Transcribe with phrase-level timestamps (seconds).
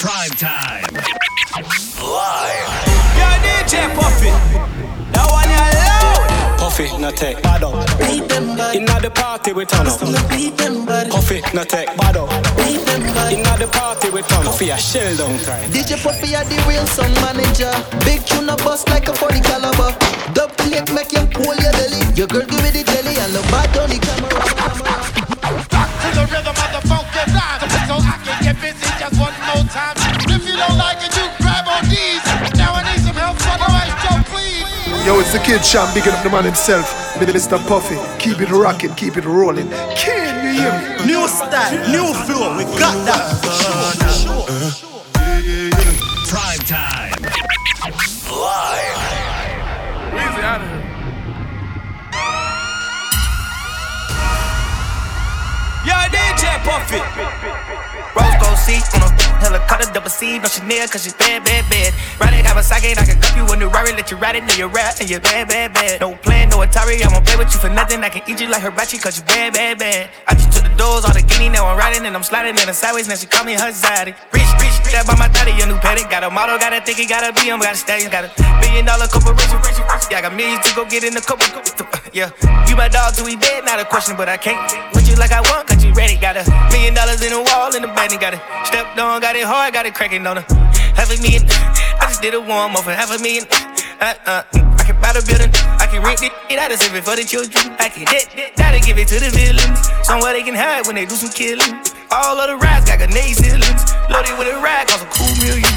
[0.00, 0.84] Prime time.
[2.00, 2.70] Live.
[3.18, 4.32] Yo, DJ Puffy.
[5.12, 6.58] That one you loud.
[6.58, 7.76] Puffy, no take bad up.
[7.98, 10.00] Beat them bad, Inna the party we turn up.
[10.30, 12.30] beat them bad, Puffy, no take bad up.
[12.56, 13.32] beat them bad.
[13.32, 14.56] Inna the party we turn up.
[14.56, 15.70] Puffy a shell down time.
[15.70, 17.70] DJ Puffy are the real song manager.
[18.04, 19.92] Big tune a bust like a 40 caliber.
[20.32, 22.00] Dub plate make you pull your belly.
[22.16, 24.30] Your girl give me the jelly and the bad on the camera.
[24.56, 24.94] camera.
[26.00, 28.11] to the rhythm of the funky rhyme.
[28.42, 29.94] So I can get busy just one more time.
[30.28, 32.22] If you don't like it, you grab on these.
[32.58, 35.06] Now I need some help, so the right Joe, please.
[35.06, 36.90] Yo, it's the kid Sham, bigging up the man himself.
[37.18, 37.58] Mr.
[37.68, 39.68] Puffy, keep it rocking, keep it rolling.
[39.94, 41.06] Can you hear me?
[41.06, 42.56] New style, new flow.
[42.56, 43.38] We got that.
[44.22, 44.90] Sure, sure.
[46.28, 47.12] Prime time.
[48.30, 49.02] Live.
[55.84, 58.21] Yo, DJ Puffy.
[58.62, 59.10] Seat on a
[59.42, 61.90] helicopter, double C, no Chanel, cause she's bad, bad, bad.
[62.22, 64.54] Ride it, Kawasaki, I can cup you a new Rari, let you ride it, know
[64.54, 66.00] you're rap, and you're bad, bad, bad.
[66.00, 68.46] No plan, no Atari, I won't play with you for nothing, I can eat you
[68.46, 70.10] like Hibachi, cause you bad, bad, bad.
[70.28, 72.66] I just took the doors, all the guinea, now I'm riding, and I'm sliding in
[72.70, 74.14] the sideways, now she call me her zaddy.
[74.30, 77.02] Reach, reach, that by my daddy, a new petty, got a model, got a think
[77.02, 78.30] he got a BM, got a stallion, got a
[78.62, 81.50] billion dollar corporation, rich, rich, yeah, I got millions to go get in the couple,
[82.14, 82.30] yeah.
[82.70, 84.54] You my dog till we dead, not a question, but I can't
[84.94, 87.74] with you like I want, cause you ready, got a million dollars in the wall,
[87.74, 90.36] in the bed, and got it stepped on, got it hard, got it cracking on
[90.36, 90.46] her.
[90.94, 91.42] Half a million,
[92.00, 93.46] I just did a warm up for half a million.
[94.00, 97.04] Uh, uh, I can buy the building, I can rent it, I just save it
[97.04, 97.72] for the children.
[97.78, 99.78] I can hit, gotta give it to the villains.
[100.02, 101.78] Somewhere they can hide when they do some killing.
[102.10, 103.82] All of the rides got grenade ceilings.
[104.10, 105.70] Loaded with a ride, cost a cool million.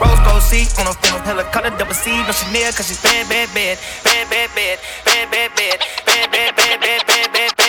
[0.00, 3.48] Rose gold seat on a phone, helicopter double C, no Chanel, cause she's bad, bad,
[3.52, 7.59] bad, bad, bad, bad, bad, bad, bad, bad, bad, bad, bad, bad,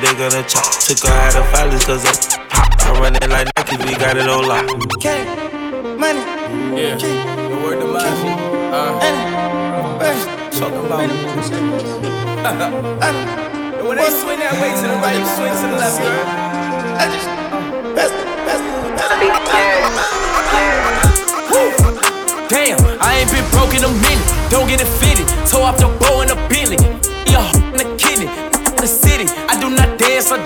[0.00, 0.64] they gonna chop.
[0.80, 2.16] Took her out of filers, cause of
[2.48, 2.72] pop.
[2.80, 4.72] I run it like Nike, we got it all locked.
[4.96, 5.24] Okay,
[5.96, 6.20] money,
[6.74, 6.96] Yeah.
[6.96, 8.24] The word to mouth.
[8.72, 9.00] Uh,
[10.52, 11.10] talking about.
[13.80, 16.24] And when they swing that way to the right, you swing to the left, girl.
[17.00, 17.26] I just,
[17.96, 18.12] best,
[18.44, 18.64] best,
[22.48, 24.50] Damn, I ain't been broke in a minute.
[24.50, 25.26] Don't get it fitted.
[25.48, 26.76] Toe off the bow in a Bentley.
[27.30, 27.40] Yo,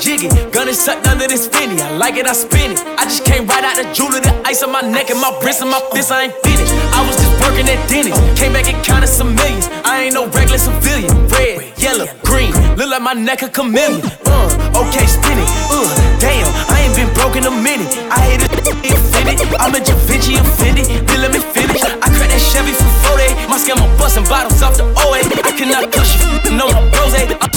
[0.01, 0.29] jiggy.
[0.51, 1.81] Gun is sucked under this finny.
[1.81, 2.81] I like it, I spin it.
[2.99, 5.63] I just came right out the jewelry, the ice on my neck and my wrist
[5.63, 6.13] and my fist.
[6.13, 6.73] I ain't finished.
[6.95, 8.17] I was just working at Denny's.
[8.39, 9.69] Came back and counted some millions.
[9.85, 11.11] I ain't no regular civilian.
[11.29, 12.53] Red, yellow, green.
[12.77, 14.03] Look like my neck a chameleon.
[14.27, 15.49] Uh, okay, spin it.
[15.71, 15.87] Uh,
[16.19, 17.91] damn, I ain't been broke in a minute.
[18.11, 18.53] I hate it,
[18.91, 19.41] offended.
[19.59, 20.87] I'm a Da Vinci offended.
[21.07, 21.83] Then let me finish.
[21.83, 23.49] I cracked that Chevy for 40.
[23.51, 25.21] My scam, I'm busting bottles off the OA.
[25.45, 26.57] I cannot push you.
[26.57, 27.15] No, no, rose.
[27.15, 27.51] I'm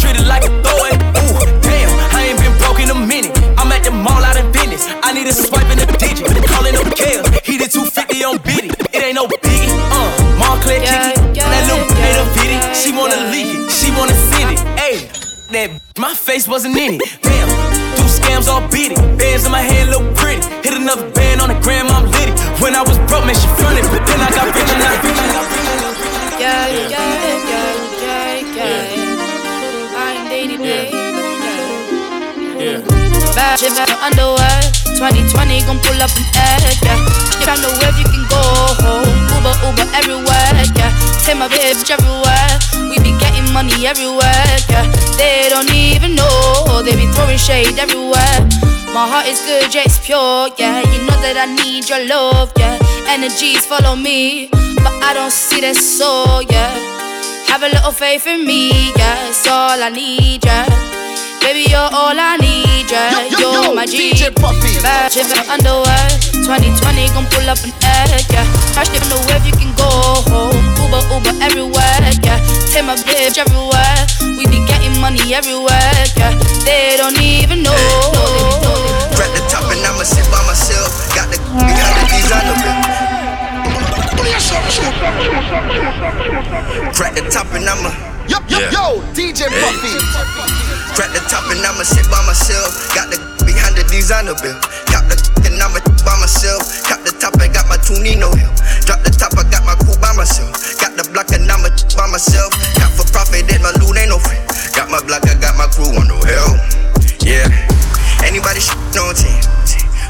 [0.00, 0.94] treated like a throwaway.
[1.20, 1.51] Ooh,
[5.12, 6.24] I need a swipe in the digit.
[6.48, 7.28] Calling no chaos.
[7.44, 8.72] He did 250 on Biddy.
[8.96, 9.68] It ain't no biggie.
[9.92, 10.08] Uh,
[10.40, 11.36] Montclair Yeah, Kiki.
[11.36, 13.28] yeah, that little yeah, made a yeah, She wanna yeah.
[13.28, 13.68] leak it.
[13.68, 14.60] She wanna send it.
[14.80, 15.04] Ayy,
[15.52, 15.68] that
[16.00, 17.04] my face wasn't in it.
[17.20, 17.44] Damn,
[18.00, 19.00] two scams all beat it.
[19.20, 20.40] Bands in my hand look pretty.
[20.64, 22.32] Hit another band on the gram, I'm litty.
[22.64, 23.84] When I was broke, man, she fronted.
[23.92, 26.88] But then I got rich and I rich and I rich and I Yeah, yeah,
[26.88, 27.68] yeah,
[28.08, 29.92] yeah, yeah.
[29.92, 30.88] I'm dating day.
[32.56, 33.01] Yeah.
[33.34, 34.60] Bad shit, bad underwear.
[34.96, 36.98] 2020 gon' pull up an egg, yeah.
[37.44, 38.42] Found the wave, you can go
[38.84, 39.08] home.
[39.34, 40.92] Uber, Uber everywhere, yeah.
[41.24, 42.52] Take my bitch everywhere.
[42.90, 44.86] We be getting money everywhere, yeah.
[45.18, 48.38] They don't even know, they be throwing shade everywhere.
[48.92, 50.84] My heart is good, yeah, it's pure, yeah.
[50.92, 52.78] You know that I need your love, yeah.
[53.08, 54.48] Energies follow me,
[54.84, 56.70] but I don't see that soul, yeah.
[57.48, 59.28] Have a little faith in me, yeah.
[59.28, 60.68] It's all I need, yeah.
[61.40, 63.28] Baby, you're all I need, yeah.
[63.28, 64.12] Yo, yo, my G.
[64.12, 64.80] DJ Puffy.
[64.82, 66.08] Bad shit for underwear.
[66.42, 68.46] 2020 gon' pull up an egg, yeah.
[68.74, 69.86] Crash it on the wave, you can go
[70.30, 70.58] home.
[70.82, 72.42] Uber, Uber everywhere, yeah.
[72.72, 73.98] Take my bitch everywhere.
[74.36, 76.34] We be getting money everywhere, yeah.
[76.66, 77.76] They don't even know.
[79.14, 80.90] Crack the top and I'ma sit by myself.
[81.14, 83.02] Got the behind the designer bill.
[86.92, 88.11] Crack the top and I'ma.
[88.32, 88.72] Yo, yo, Yeah.
[88.72, 89.60] yo, DJ Hey.
[89.60, 89.92] Puffy.
[90.96, 92.72] Crack the top and I'ma sit by myself.
[92.96, 94.56] Got the behind the designer bill.
[94.88, 95.20] Got the
[95.52, 96.64] and I'ma by myself.
[96.88, 98.48] Got the top, I got my Tunino hill.
[98.88, 100.56] Drop the top, I got my coupe by myself.
[100.80, 102.56] Got the block and I'ma by myself.
[102.80, 104.40] Got for profit, that my loot ain't no free.
[104.72, 106.56] Got my block, I got my crew on no hell.
[107.20, 107.52] Yeah.
[108.24, 109.28] Anybody sh on 10.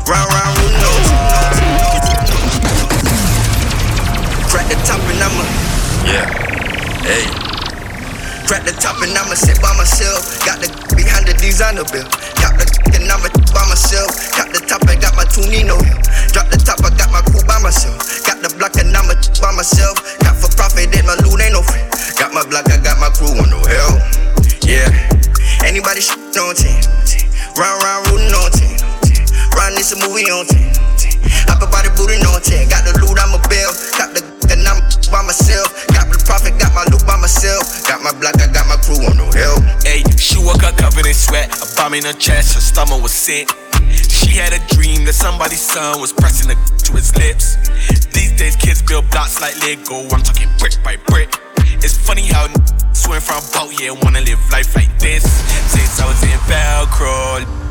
[0.06, 1.02] Round, round, rootin' on
[2.06, 2.22] 10.
[4.46, 5.42] Crack the top and I'ma.
[6.06, 6.30] Yeah.
[7.02, 7.26] Hey.
[8.52, 10.28] Crack the top and I'ma sit by myself.
[10.44, 12.04] Got the behind the designer bill.
[12.37, 14.12] Got the and I'ma by myself.
[14.37, 15.96] Got the top, I got my Tunino hill.
[16.37, 17.96] Drop the top, I got my crew by myself.
[18.28, 19.96] Got the block and I'ma by myself.
[20.20, 21.81] Got for profit, that my loot ain't no free.
[22.20, 23.96] Got my block, I got my crew on no hell.
[24.69, 24.93] Yeah.
[25.64, 27.56] Anybody sh on 10.
[27.56, 28.69] Round, round, rootin' on 10.
[29.56, 30.60] Riding this a movie on 10.
[31.48, 32.69] Hop about the booty on 10.
[32.69, 33.72] Got the loot, I'm a bill.
[33.96, 34.20] Got the
[34.52, 35.69] and I'm by myself.
[35.93, 37.85] Got the profit, got my loot by myself.
[37.85, 39.61] Got my block, I got my crew on no help.
[39.85, 43.12] Hey, she woke up covered in sweat, a bomb in her chest, her stomach was
[43.12, 43.53] sick.
[44.09, 46.56] She had a dream that somebody's son was pressing the
[46.88, 47.61] to his lips.
[48.17, 50.09] These days, kids build blocks like Lego.
[50.09, 51.29] I'm talking brick by brick.
[51.85, 52.49] It's funny how
[52.97, 55.23] swim from boat, yeah, wanna live life like this.
[55.69, 57.62] Since I was in Velcro,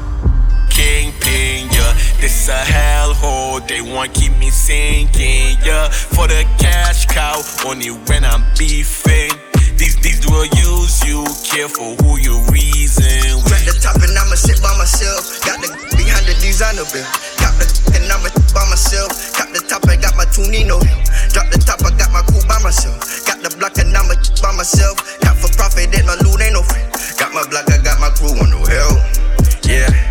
[0.82, 1.94] Kingpin, yeah.
[2.18, 5.90] This a hellhole, they want keep me sinking, yeah.
[5.90, 7.38] For the cash cow,
[7.70, 9.30] only when I'm beefing.
[9.78, 13.62] These these will use you, careful who you reason with.
[13.62, 15.22] the top and I'ma sit by myself.
[15.46, 17.06] Got the behind the designer bill.
[17.38, 17.66] Got the
[18.02, 19.38] and I'ma by myself.
[19.38, 21.02] Got the top, I got my Tunino hill.
[21.30, 22.98] Drop the top, I got my coupe by myself.
[23.30, 24.98] Got the block and I'ma by myself.
[25.22, 26.82] Got for profit, that my loot ain't no free.
[27.22, 28.98] Got my block, I got my crew on no hell.
[29.62, 30.11] Yeah.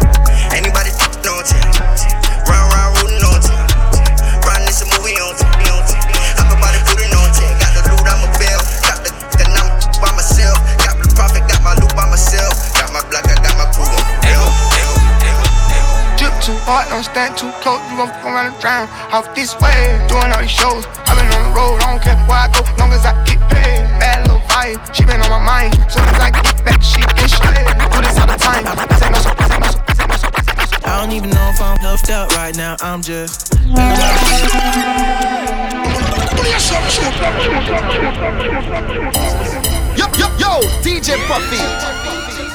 [16.51, 17.79] Too hard, don't stand too close.
[17.91, 18.89] You gon' fuck around and drown.
[19.15, 19.79] Off this way,
[20.11, 20.83] doing all these shows.
[21.07, 23.39] i been on the road, I don't care where I go, long as I get
[23.47, 23.87] paid.
[24.03, 25.75] Bad little vibe, she been on my mind.
[25.87, 27.67] Soon as I get back, she get straight.
[27.95, 28.67] Do this all the time.
[28.99, 30.91] Say no, so, say no, so, say no, so, say no, so.
[30.91, 32.77] I don't even know if I'm left up right now.
[32.83, 33.55] I'm just.
[39.95, 40.53] Yo, yo, yo,
[40.83, 42.00] DJ Puffy.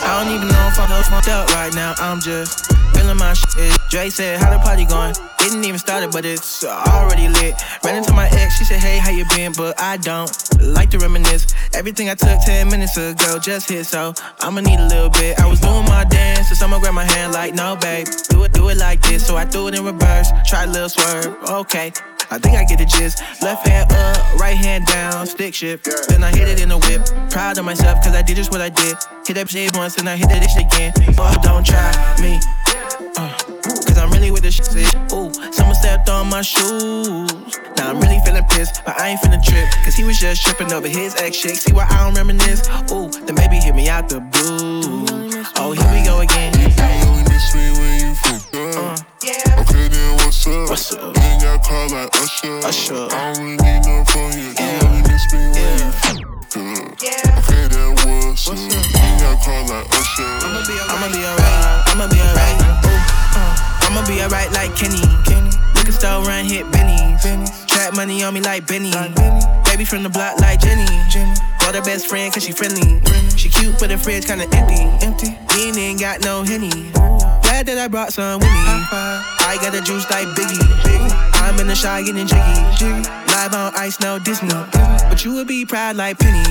[0.05, 1.95] I don't even know if I'm left up right now.
[1.97, 3.73] I'm just feeling my shit.
[3.89, 5.15] Dre said, How the party going?
[5.39, 7.55] Didn't even started, but it's already lit.
[7.83, 9.51] Ran into my ex, she said, Hey, how you been?
[9.53, 10.29] But I don't
[10.61, 11.47] like to reminisce.
[11.73, 15.39] Everything I took 10 minutes ago just hit, so I'ma need a little bit.
[15.39, 18.53] I was doing my dance, so someone grabbed my hand like, No, babe, do it,
[18.53, 19.25] do it like this.
[19.25, 21.35] So I threw it in reverse, try a little swerve.
[21.49, 21.91] Okay.
[22.31, 23.21] I think I get the gist.
[23.41, 25.87] Left hand up, right hand down, stick shift.
[26.09, 27.05] Then I hit it in the whip.
[27.29, 28.97] Proud of myself, cause I did just what I did.
[29.25, 30.93] Hit that shit once and I hit that shit again.
[31.17, 31.91] Oh, don't try
[32.21, 32.39] me.
[33.17, 33.31] Uh,
[33.65, 34.93] Cause I'm really with the shit.
[35.13, 37.31] Ooh, someone stepped on my shoes.
[37.77, 39.67] Now I'm really feeling pissed, but I ain't finna trip.
[39.83, 41.55] Cause he was just tripping over his ex chick.
[41.55, 42.67] See why I don't reminisce?
[42.91, 45.15] Ooh, then maybe hit me out the blue.
[45.57, 46.53] Oh, here we go again.
[46.77, 46.91] Uh,
[49.21, 49.54] Okay, then
[50.45, 50.69] what's up?
[50.69, 51.17] What's up?
[51.17, 52.59] Ain't got call like Usher.
[52.65, 53.07] Usher.
[53.09, 54.53] I don't really need no from you.
[54.53, 56.93] You only miss me when you fucked up.
[57.41, 58.53] Okay, then what's up?
[58.53, 60.29] You ain't got call like Usher.
[60.45, 61.81] I'ma be alright.
[61.89, 62.57] I'ma be alright.
[62.61, 62.93] Ooh,
[63.37, 65.01] uh, I'ma be alright like Kenny.
[65.25, 65.49] Kenny.
[65.75, 67.65] Liquor store run hit Benny's.
[67.65, 68.91] Trap money on me like Benny.
[68.91, 70.85] benny Baby from the block like Jenny.
[71.09, 71.33] Jenny.
[71.59, 73.01] Call her best friend cause she friendly.
[73.35, 75.05] She cute but the fridge kinda empty.
[75.05, 75.37] Empty.
[75.55, 76.91] We ain't got no henny.
[77.55, 78.67] Glad that I brought some with me.
[78.91, 80.59] I got the juice like Biggie.
[81.39, 83.07] I'm in the shy getting jiggy.
[83.31, 84.49] Live on ice, no Disney.
[85.07, 86.43] But you would be proud like Penny.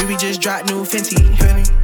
[0.00, 1.20] Ruby just dropped new Fenty.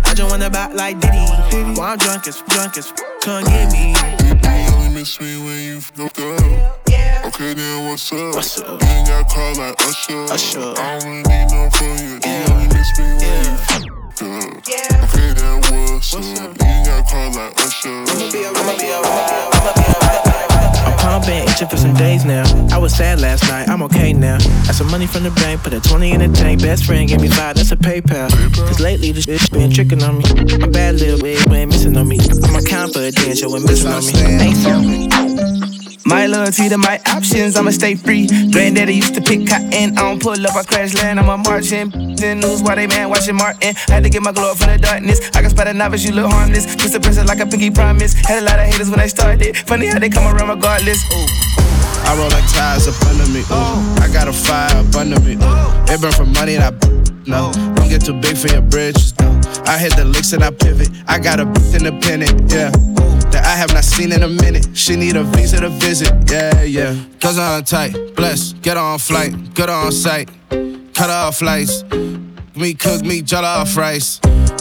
[0.06, 1.28] I just wanna buy like Diddy.
[1.76, 2.90] Well, I'm drunk as drunk as
[3.20, 3.92] come get me.
[4.24, 6.88] You only miss me when you fucked up.
[7.28, 8.34] Okay, then what's up?
[8.34, 8.80] What's up?
[8.80, 10.24] You ain't got call like Usher.
[10.32, 10.72] Usher.
[10.72, 12.16] I don't really need no from you.
[12.24, 14.68] You only miss me when you fucked up.
[14.68, 15.04] Yeah.
[15.04, 16.50] Okay, then what's, what's up?
[16.50, 16.56] up?
[16.58, 18.04] You got called like Usher.
[21.00, 22.44] I'ma itching for some days now.
[22.72, 24.38] I was sad last night, I'm okay now.
[24.38, 26.60] Got some money from the bank, put a 20 in the tank.
[26.60, 28.30] Best friend gave me five, that's a PayPal.
[28.54, 30.24] Cause lately this bitch been tricking on me.
[30.58, 32.18] My bad little bitch went missing on me.
[32.44, 34.12] I'm a confidential and missing on me.
[34.12, 35.77] Thanks,
[36.08, 38.26] my loyalty to my options, I'ma stay free.
[38.50, 41.90] Granddaddy used to pick cotton, I don't pull up, I crash land, I'm a marching.
[42.16, 43.74] Then news why they man watching Martin.
[43.88, 45.20] Had to get my glow up from the darkness.
[45.34, 46.64] I can spot a novice, you look harmless.
[46.76, 48.14] Twist the princess like a pinky promise.
[48.14, 49.54] Had a lot of haters when I started.
[49.68, 51.04] Funny how they come around regardless.
[51.12, 51.26] Ooh.
[52.08, 53.40] I roll like ties up under me.
[53.40, 54.00] Ooh.
[54.00, 55.34] I got a fire up under me.
[55.34, 55.92] Ooh.
[55.92, 56.97] It burn for money and I
[57.28, 57.52] no.
[57.52, 59.18] Don't get too big for your bridges.
[59.20, 59.40] No.
[59.66, 60.90] I hit the licks and I pivot.
[61.06, 62.50] I got a bitch independent.
[62.50, 62.72] Yeah
[63.30, 64.68] that I have not seen in a minute.
[64.74, 66.96] She need a visa to visit, yeah, yeah.
[67.20, 70.30] Cause I'm tight, bless, get on flight, good on sight,
[70.94, 71.84] cut off flights.
[72.56, 74.18] Me cook me jollof rice.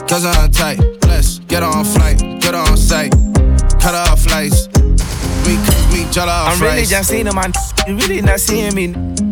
[0.07, 3.12] Cause I'm tight, bless, get on flight, good on sight,
[3.79, 4.67] cut off flights.
[5.45, 5.76] Me cook
[6.11, 7.51] jollof I'm really just seeing my,
[7.87, 8.87] you really not seeing me.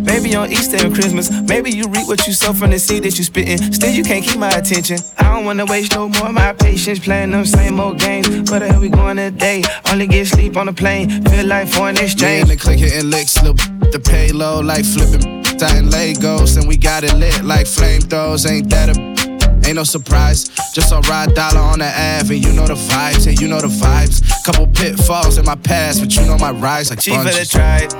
[0.05, 1.31] Maybe on Easter and Christmas.
[1.31, 3.73] Maybe you reap what you sow from the seed that you spittin'.
[3.73, 4.97] Still, you can't keep my attention.
[5.17, 8.51] I don't wanna waste no more of my patience playing them same old games.
[8.51, 9.63] Where the hell we going today?
[9.91, 11.23] Only get sleep on the plane.
[11.25, 12.21] Feel like foreign exchange.
[12.21, 13.57] Me and the click hitting licks, look
[13.91, 15.43] the payload like flipping.
[15.57, 18.49] Titan Legos, and we got it lit like flamethrowers.
[18.49, 19.24] Ain't that a
[19.65, 23.27] Ain't no surprise, just a ride dollar on the Ave, and you know the vibes,
[23.27, 24.21] and you know the vibes.
[24.45, 27.91] Couple pitfalls in my past, but you know my rise like Chief of the tribe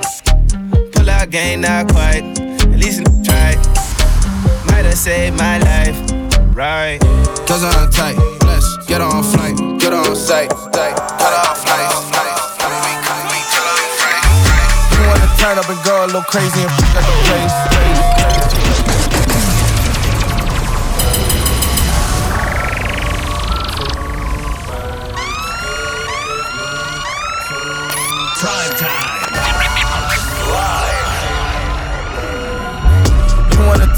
[1.06, 2.24] pull out game, not quite.
[2.40, 3.54] At least try.
[4.66, 5.96] Might have saved my life,
[6.54, 6.98] right?
[7.46, 11.94] Cause I'm tight, bless, get on flight, get on sight, cut off flights.
[14.92, 18.15] You wanna turn up and go a little crazy and fuck up the place.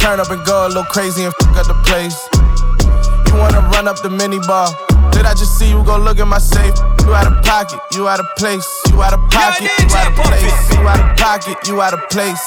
[0.08, 2.16] Turn up and go a little crazy and fuck up the place.
[3.28, 4.72] You wanna run up the mini bar.
[5.12, 6.72] Did I just see you go look at my safe?
[7.04, 8.66] You out of pocket, you out of place.
[8.88, 10.72] You out of pocket, you out of place.
[10.72, 12.44] You out of pocket, you out of place.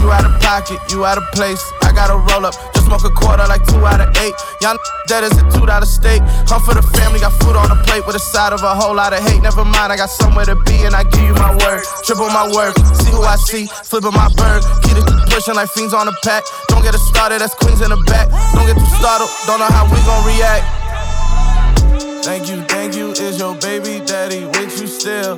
[0.00, 1.62] You out of pocket, you out of place.
[1.82, 2.56] I gotta roll up,
[2.90, 4.34] smoke a quarter like two out of eight.
[4.60, 4.74] Y'all
[5.06, 6.18] dead as a two dollar steak.
[6.50, 8.94] Come for the family, got food on the plate with a side of a whole
[8.94, 9.40] lot of hate.
[9.40, 11.86] Never mind, I got somewhere to be and I give you my word.
[12.02, 14.66] Triple my work, see who I see, flipping my bird.
[14.82, 16.42] Keep it pushing like fiends on the pack.
[16.66, 18.26] Don't get it started, that's queens in the back.
[18.58, 20.89] Don't get too startled, don't know how we gon' react.
[22.22, 25.36] Thank you, thank you, is your baby daddy with you still?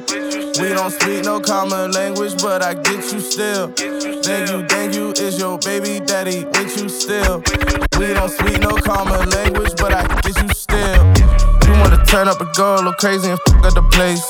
[0.60, 3.68] We don't speak no common language, but I get you still.
[3.68, 7.38] Thank you, thank you, is your baby daddy with you still?
[7.98, 11.02] We don't speak no common language, but I get you still.
[11.66, 14.26] You wanna turn up a little crazy and fuck up the place.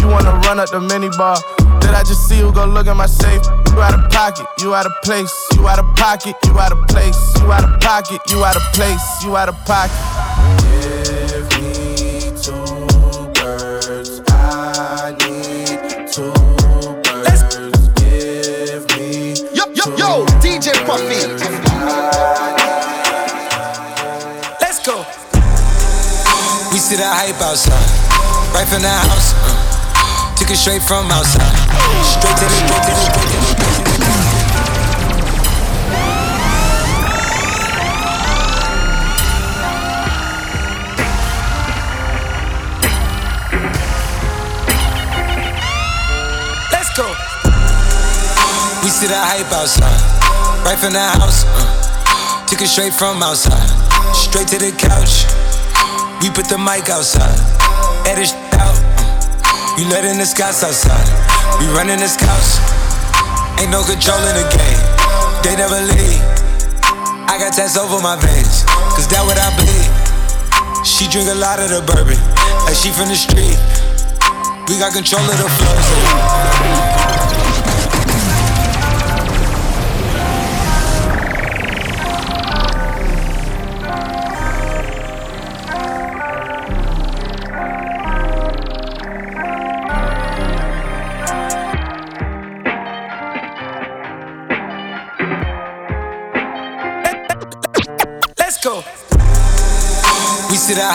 [0.00, 1.36] You wanna run up the mini bar.
[1.80, 3.42] Did I just see you go look at my safe?
[3.72, 5.32] You out of pocket, you out of place.
[5.56, 7.18] You out of pocket, you out of place.
[7.40, 9.24] You out of pocket, you out of place.
[9.24, 10.77] You out of pocket.
[26.98, 27.78] The hype outside,
[28.52, 29.30] right from the house.
[29.38, 31.46] Uh, took it straight from outside,
[32.02, 34.08] straight to the, straight to the, straight to the.
[48.82, 50.02] We see the hype outside,
[50.64, 51.44] right from the house.
[51.46, 53.68] Uh, took it straight from outside,
[54.14, 55.47] straight to the couch.
[56.20, 57.38] We put the mic outside,
[58.02, 58.74] edit out.
[59.78, 61.06] You let in the scouts outside.
[61.60, 62.58] We running the scouts.
[63.62, 64.82] Ain't no control in the game.
[65.46, 66.22] They never leave.
[67.30, 68.66] I got tats over my veins,
[68.98, 69.90] cause that what I bleed.
[70.84, 72.18] She drink a lot of the bourbon,
[72.66, 73.54] like she from the street.
[74.66, 76.97] We got control of the flows.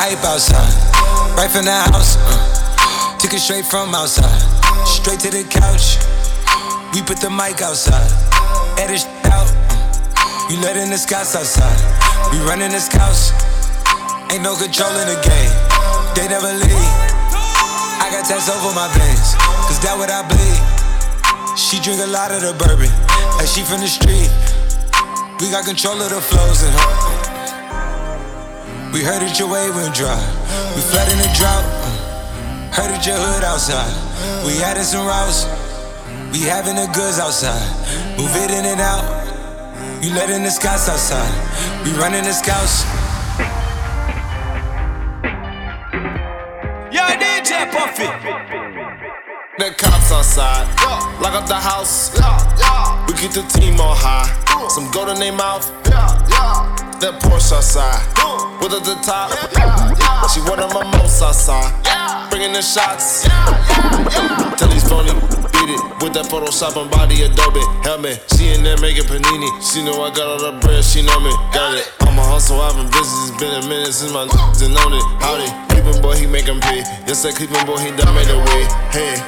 [0.04, 0.68] Hype outside,
[1.40, 2.20] right from the house.
[2.20, 4.36] Uh, took it straight from outside,
[4.84, 5.96] straight to the couch.
[6.92, 8.12] We put the mic outside,
[8.76, 9.48] edit out.
[9.48, 11.80] Uh, you let in the scouts outside.
[12.36, 13.32] We running this couch.
[14.28, 15.54] Ain't no control in the game.
[16.20, 16.92] They never leave.
[18.04, 19.40] I got tats over my veins,
[19.72, 20.60] cause that what I bleed.
[21.56, 22.92] She drink a lot of the bourbon,
[23.40, 24.28] like she from the street.
[25.40, 27.23] We got control of the flows in her.
[28.94, 30.22] We heard that your way went dry.
[30.78, 31.66] We fled in the drought.
[32.70, 33.90] Heard that your hood outside.
[34.46, 35.50] We added some routes.
[36.30, 37.58] We having the goods outside.
[38.22, 39.02] Move it in and out.
[39.98, 41.26] You letting the scouts outside.
[41.84, 42.86] We running the scouts.
[46.94, 48.06] Yo, DJ Puffy.
[49.58, 50.70] The cops outside,
[51.20, 52.14] lock up the house.
[53.08, 54.30] We keep the team on high.
[54.70, 55.66] Some gold in their mouth.
[57.04, 58.00] That Porsche outside,
[58.64, 59.28] with at the top.
[60.32, 61.68] She one of my most outside,
[62.32, 63.28] bringing the shots.
[64.56, 65.12] Tell these phony
[65.52, 68.24] beat it with that Photoshop and body Adobe helmet.
[68.32, 69.52] She in there making panini.
[69.60, 70.80] She know I got all the bread.
[70.80, 71.92] She know me, got it.
[72.08, 73.12] I'm a hustle, I've been busy.
[73.28, 75.04] It's been a minute since my and known it.
[75.20, 76.88] Howdy, Cleveland boy, he make 'em pay.
[77.04, 78.64] Yes, that Cleveland boy, he done made a way.
[78.96, 79.20] Hey.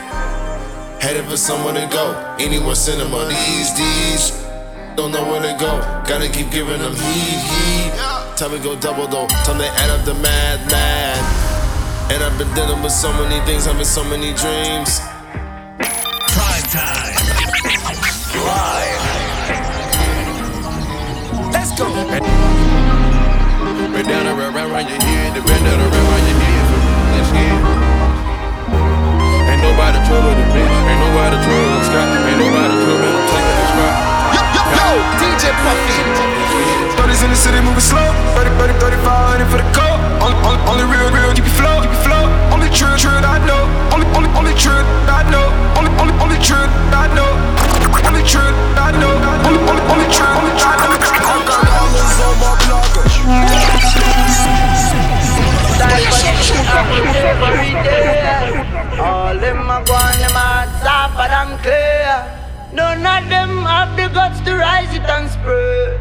[1.04, 2.16] Headed for somewhere to go.
[2.40, 3.28] Anywhere cinema.
[3.28, 4.45] These, these.
[4.96, 5.80] Don't know where to go.
[6.08, 7.92] Gotta keep giving them heat, heat.
[8.38, 9.28] Time to go double though.
[9.44, 11.20] Time to add up the mad, mad.
[12.14, 15.02] And I've been dealing with so many things, having so many dreams.
[16.32, 17.12] Prime time.
[18.40, 19.04] Live.
[21.52, 21.92] Let's go.
[23.92, 26.66] Bend down and wrap around your head, the bend down and wrap around your head.
[27.12, 27.52] Let's get
[29.52, 32.75] Ain't nobody trouble the bitch, ain't nobody trouble the sky, ain't nobody
[35.20, 35.98] DJ Puffy.
[36.96, 38.10] 30s in the city moving slow.
[38.40, 40.00] 30, 30, 3500 for the coat.
[40.24, 42.24] Only, only, only real, real, keep it flow, keep it flow.
[42.54, 43.68] Only true, true I know.
[43.94, 45.52] Only, only, only true I know.
[45.78, 47.32] Only, only, only true I know.
[48.08, 48.42] Only true
[48.80, 49.14] I know.
[49.46, 50.96] Only, only, only true, only true I know.
[50.96, 53.04] I got dollars on my blogger.
[58.96, 62.05] All a go on them hearts sharper than clear.
[62.76, 65.98] None of them have the guts to rise it and spray.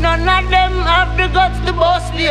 [0.00, 2.28] None of them have the guts to bust the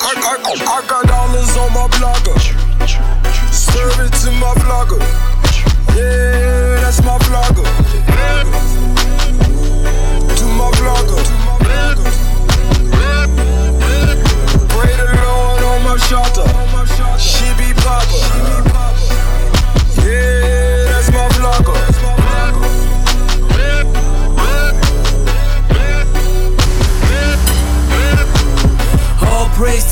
[0.00, 2.38] I, I, I got dollars on my blogger.
[3.52, 5.00] Serve it to my vlogger.
[5.94, 7.68] Yeah, that's my vlogger.
[10.38, 11.20] To my vlogger.
[11.60, 12.23] Pray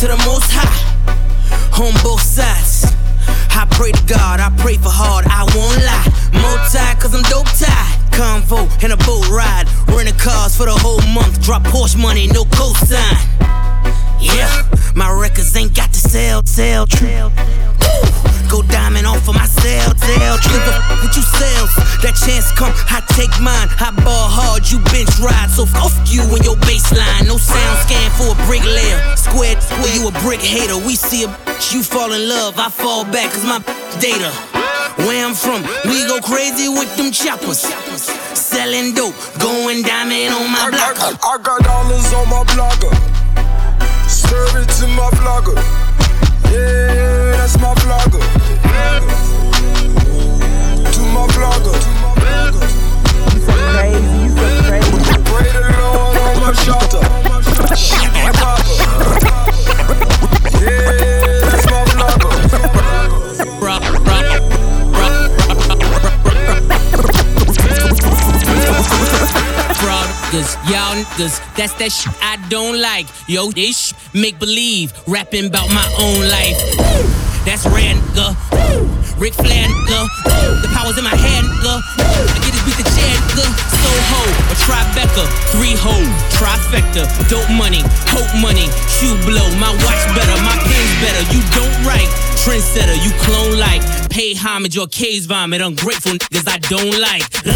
[0.02, 0.82] to the most high.
[1.80, 2.90] On both sides.
[3.54, 6.22] I pray to God, I pray for hard, I won't lie.
[6.72, 7.98] Tied, cause I'm dope tied.
[8.10, 9.66] Convo and a boat ride.
[9.88, 11.42] Renting cars for the whole month.
[11.42, 13.18] Drop Porsche money, no cosign.
[14.20, 14.50] Yeah,
[14.96, 17.30] my records ain't got to sell, sell, trail.
[18.52, 20.36] Go diamond off of my cell, cell.
[20.44, 21.72] Give a with you sales.
[22.04, 23.72] That chance come, I take mine.
[23.80, 25.48] I ball hard, you bench ride.
[25.48, 27.24] So off you and your baseline.
[27.24, 29.00] No sound scan for a brick layer.
[29.16, 30.76] Square, square, you a brick hater.
[30.76, 32.60] We see a bitch, you fall in love.
[32.60, 33.64] I fall back, cause my
[34.04, 34.28] data.
[35.08, 37.64] Where I'm from, we go crazy with them choppers.
[38.36, 41.00] Selling dope, going diamond on my block.
[41.00, 42.92] I, I got dollars on my blogger.
[44.12, 45.81] Serve it to my vlogger.
[46.52, 48.20] Yeah, that's my vlogger.
[50.92, 51.78] To my vlogger.
[53.32, 53.40] You
[53.72, 54.32] crazy, you
[54.68, 54.92] crazy.
[55.92, 56.52] On my.
[60.60, 62.32] Yeah, that's my vlogger.
[70.70, 73.06] Y'all niggas, that's that shit I don't like.
[73.26, 73.76] Yo, this
[74.14, 76.58] make believe, rapping about my own life.
[77.44, 78.36] That's rare, nigga.
[78.52, 78.86] Woo!
[79.18, 79.66] Ric Flair.
[79.86, 81.46] The power's in my hand.
[81.62, 81.78] I
[82.42, 83.16] get this beat the chair.
[83.82, 85.94] Soho, a Tribeca, three ho,
[86.30, 87.82] trifecta, dope money,
[88.14, 91.22] hope money, shoe blow, my watch better, my pen's better.
[91.34, 92.06] You don't write,
[92.42, 97.26] trendsetter, you clone like, pay homage or case vomit, ungrateful niggas I don't like.
[97.44, 97.52] Rah!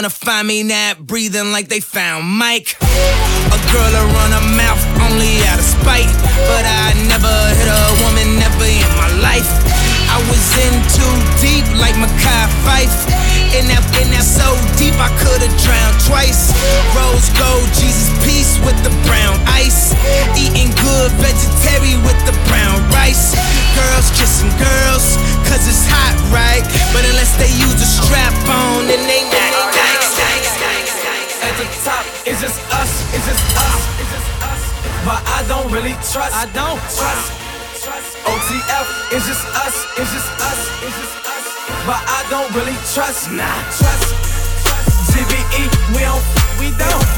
[0.00, 2.72] Wanna find me not breathing like they found Mike.
[2.80, 6.08] A girl to run her mouth only out of spite.
[6.48, 9.44] But I never hit a woman, never in my life.
[10.08, 13.12] I was in too deep, like Mekhi Phifer.
[13.52, 14.48] In that, in that so
[14.80, 16.48] deep, I could've drowned twice.
[16.96, 19.92] Rose gold, Jesus peace with the brown ice.
[20.32, 23.36] Eating good vegetarian with the brown rice.
[23.76, 26.64] Girls kissing girls, cause it's hot, right?
[26.96, 29.49] But unless they use a strap on, then they not.
[31.50, 34.62] At the top, it's just us, it's just us, it's just us.
[35.02, 37.26] But I don't really trust, I don't trust.
[38.22, 41.46] OTF, it's just us, it's just us, it's just us.
[41.90, 44.14] But I don't really trust, nah, trust.
[45.10, 46.22] GBE, we don't,
[46.62, 47.08] we don't.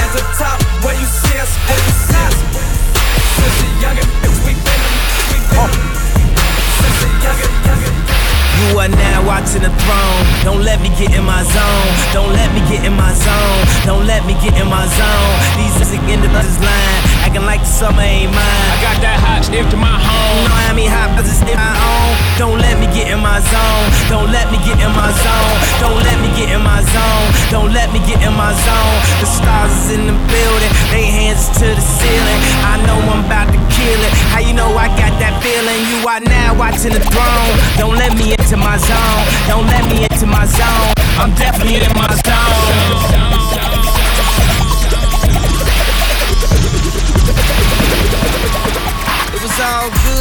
[0.00, 2.32] At the top, where you see us, at the top.
[2.32, 4.08] Since the youngin',
[4.48, 4.82] we been,
[5.28, 5.72] we been.
[6.80, 8.15] Since the youngin', youngin'.
[8.56, 10.22] You are now watching the throne.
[10.44, 11.88] Don't let me get in my zone.
[12.12, 13.62] Don't let me get in my zone.
[13.84, 15.36] Don't let me get in my zone.
[15.60, 18.66] These music individuals lying, acting like the summer ain't mine.
[18.70, 20.46] I got that hot stick to my home.
[20.46, 22.14] You know how me hot business in my own.
[22.38, 23.86] Don't let me get in my zone.
[24.06, 25.56] Don't let me get in my zone.
[25.82, 27.26] Don't let me get in my zone.
[27.50, 28.96] Don't let me get in my zone.
[29.18, 30.72] The stars is in the building.
[30.94, 32.40] They hands to the ceiling.
[32.62, 34.12] I know I'm about to kill it.
[34.30, 35.82] How you know I got that feeling?
[35.90, 37.54] You are now watching the throne.
[37.74, 39.22] Don't let me into my zone.
[39.50, 40.94] Don't let me into my zone.
[41.18, 43.45] I'm definitely in my zone.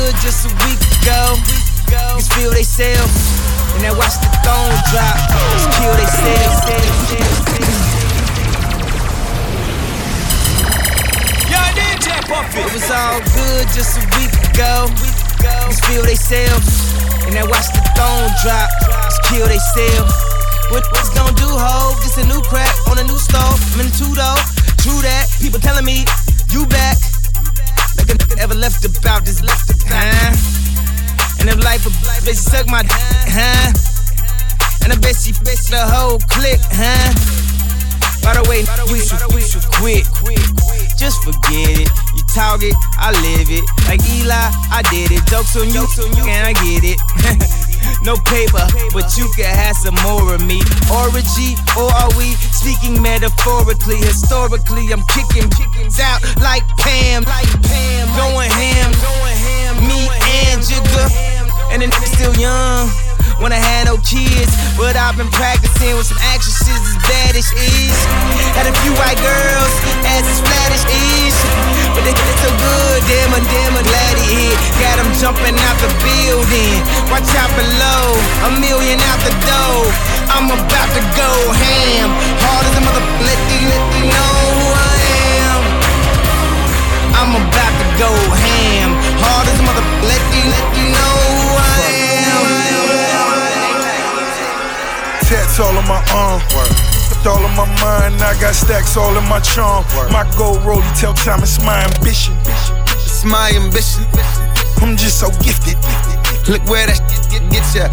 [0.06, 1.34] Good just a week ago.
[1.90, 3.06] Niggas feel they sell,
[3.74, 5.18] and then watch the throne drop.
[5.58, 6.54] Just kill they self.
[12.56, 14.88] It was all good just a week ago.
[15.42, 16.62] Niggas feel they self,
[17.26, 18.70] and then watch the throne drop.
[19.10, 20.06] Just kill they sell.
[20.70, 21.96] What, what's gonna do, ho?
[22.04, 23.58] Just a new crack on a new stove.
[23.74, 24.38] I'm in the two though.
[24.86, 25.34] True that.
[25.42, 26.06] People telling me
[26.52, 27.15] you back.
[28.06, 30.36] Nigga ever left about this left huh?
[31.40, 31.90] And if life a
[32.26, 33.74] bitch suck my huh?
[34.84, 37.10] And I bet she bet the whole clique, huh?
[38.22, 40.06] By the way, you should, you should quit.
[40.98, 41.90] Just forget it.
[42.16, 43.66] You talk it, I live it.
[43.86, 44.34] Like Eli,
[44.74, 45.26] I did it.
[45.26, 45.86] Jokes on you,
[46.26, 47.62] and I get it.
[48.04, 50.62] no paper, but you can have some more of me.
[50.90, 53.98] Orgy, or are we speaking metaphorically?
[53.98, 55.50] Historically, I'm kicking
[56.02, 58.92] out like Pam, like Pam, going ham.
[59.88, 60.08] Me
[60.46, 61.06] and Jigga,
[61.72, 63.05] and the nigga still young.
[63.42, 67.48] When I had no kids, but I've been practicing with some actresses as bad as
[67.52, 67.98] is.
[68.56, 69.74] Had a few white girls,
[70.08, 71.36] as as flat as is.
[71.92, 73.86] But they get so good, damn, I'm damn, I'm
[74.30, 74.58] hit.
[74.82, 76.80] Got them jumping out the building.
[77.12, 78.04] Watch out below,
[78.48, 79.84] a million out the door.
[80.32, 82.10] I'm about to go ham.
[82.42, 84.96] Hard as a mother, let you, let you know who I
[85.44, 85.62] am.
[87.20, 88.90] I'm about to go ham.
[89.22, 91.35] Hard as a mother, let you, let you know
[95.56, 96.42] Tats all on my uh, arm.
[96.52, 99.86] Worked all on my mind, I got stacks all in my charm.
[100.12, 102.36] My gold rollie tell time it's my ambition.
[102.92, 104.04] It's my ambition.
[104.84, 105.80] I'm just so gifted.
[106.52, 107.00] Look where that
[107.32, 107.88] get, gets ya.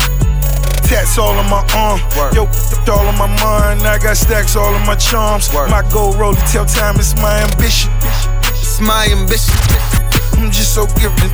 [0.91, 2.35] Tats all on my uh, arm.
[2.35, 2.51] Yo,
[2.91, 5.55] all on my mind, I got stacks all in my charms.
[5.55, 7.95] My gold rollie tell time it's my ambition.
[8.59, 9.55] It's my ambition.
[10.35, 11.31] I'm just so gifted.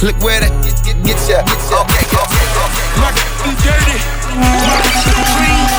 [0.00, 1.44] Look where that get, get, gets ya.
[1.44, 2.86] Okay, okay, okay.
[2.96, 3.12] My
[3.44, 4.19] I'm dirty.
[4.36, 4.46] My
[5.34, 5.70] clean.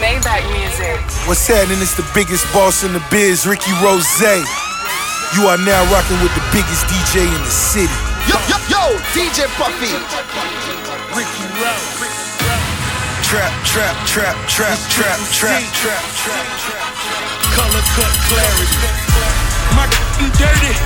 [0.00, 0.96] Maybach music.
[1.28, 1.78] What's happening?
[1.80, 4.08] It's the biggest boss in the biz, Ricky Rose.
[5.36, 7.86] You are now rocking with the biggest DJ in the city.
[8.26, 8.82] Yo, yo, yo,
[9.14, 9.92] DJ Puffy.
[11.14, 12.10] Ricky Rose.
[13.28, 16.82] Trap, trap, trap, trap, trap, trap, trap, trap, trap.
[17.54, 19.09] Color cut clarity.
[19.80, 19.88] My
[20.36, 20.76] dirty,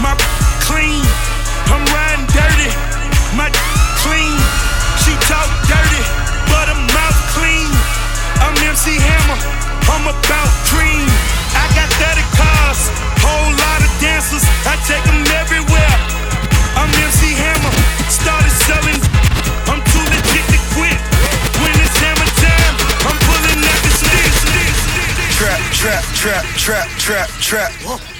[0.00, 0.16] my
[0.64, 1.04] clean.
[1.68, 2.72] I'm riding dirty,
[3.36, 3.52] my
[4.00, 4.40] clean.
[5.04, 6.00] She talk dirty,
[6.48, 7.68] but her mouth clean.
[8.40, 9.36] I'm MC Hammer,
[9.92, 11.04] I'm about cream.
[11.52, 12.88] I got 30 cars,
[13.20, 14.40] whole lot of dancers.
[14.64, 15.96] I take them everywhere.
[16.80, 17.72] I'm MC Hammer,
[18.08, 19.00] started selling.
[19.68, 20.96] I'm too legit to quit.
[21.60, 22.74] When it's hammer time,
[23.04, 24.00] I'm pulling out the.
[25.36, 27.72] Trap, trap, trap, trap, trap, trap.
[27.80, 28.19] Trap,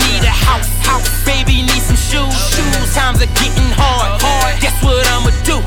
[0.31, 0.71] the house.
[0.87, 1.07] house.
[1.25, 2.31] Baby need some shoes.
[2.55, 4.21] Shoes times are getting hard.
[4.23, 4.55] Hard.
[4.63, 5.59] Guess what I'ma do?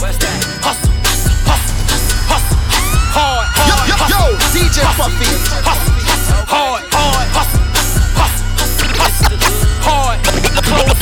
[0.65, 0.93] Hustle.
[3.15, 4.23] Hard, hard, yo, yo, yo,
[4.57, 5.29] DJ Puffy.
[6.49, 7.63] Hard, hard, hustle,
[8.19, 8.49] hustle,
[9.85, 10.19] hard.
[10.65, 11.01] Close.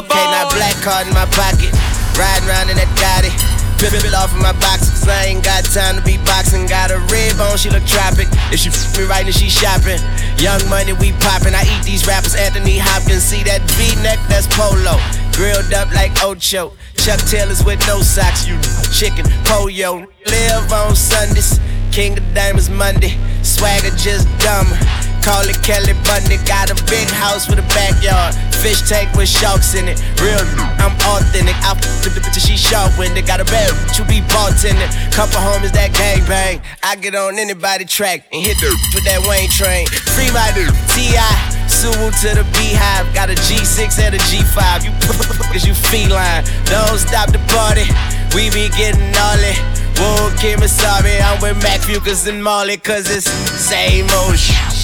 [0.00, 1.70] Okay, now black card in my pocket,
[2.18, 3.49] riding around in that Dottie.
[3.80, 6.66] Pip it off of my box, cause I ain't got time to be boxing.
[6.66, 8.28] Got a red bone, she look tropic.
[8.52, 9.96] If she f me right, then she shopping.
[10.36, 11.54] Young money, we poppin'.
[11.54, 13.24] I eat these rappers, Anthony Hopkins.
[13.24, 15.00] See that V neck, that's polo.
[15.32, 16.76] Grilled up like Ocho.
[17.00, 18.60] Chuck Taylors with no socks, you
[18.92, 20.04] chicken, pollo.
[20.28, 21.58] Live on Sundays,
[21.90, 23.16] King of Diamonds Monday.
[23.42, 24.76] Swagger just dumber.
[25.20, 26.40] Call it Kelly Bundy.
[26.48, 28.34] Got a big house with a backyard.
[28.60, 30.00] Fish tank with sharks in it.
[30.20, 30.40] Real,
[30.80, 31.56] I'm authentic.
[31.60, 33.26] I f the bitch, she sharp with it.
[33.26, 34.88] Got a bad to be bartending.
[35.12, 36.60] Couple homies that gang bang.
[36.82, 39.86] I get on anybody track and hit the with that Wayne train.
[40.16, 40.52] Free my
[40.92, 41.60] T.I.
[41.68, 43.08] Suwu to the beehive.
[43.14, 44.84] Got a G6 and a G5.
[44.84, 44.92] You
[45.52, 46.44] cause you feline.
[46.66, 47.86] Don't stop the party.
[48.34, 49.56] We be getting all it.
[50.00, 51.20] Whoa, Kim sorry.
[51.20, 54.79] I'm with Mac Fucus and Molly, cause it's same old shit.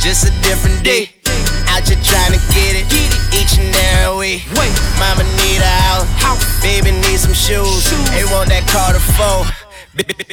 [0.00, 1.12] Just a different day.
[1.68, 2.86] Out here trying to get it.
[3.36, 4.42] Each and every week.
[4.56, 4.72] Wait.
[4.98, 5.76] Mama need a
[6.18, 6.42] house.
[6.62, 7.84] Baby need some shoes.
[8.10, 9.46] They want that car to fold.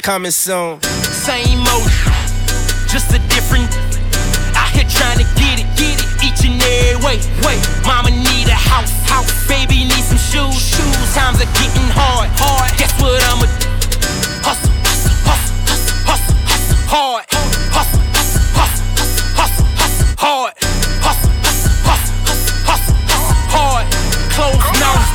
[0.02, 0.80] Coming soon.
[1.04, 1.90] Same old,
[2.88, 3.68] just a different.
[4.56, 7.18] Out here trying to get it, get it each and every way.
[7.44, 9.28] Wait, mama need a house, house.
[9.48, 11.14] Baby need some shoes, shoes.
[11.14, 12.70] Times are getting hard, hard.
[12.78, 13.44] Guess what I'ma?
[14.40, 17.37] Hustle, hustle, hustle, hustle, hustle, hustle, hard.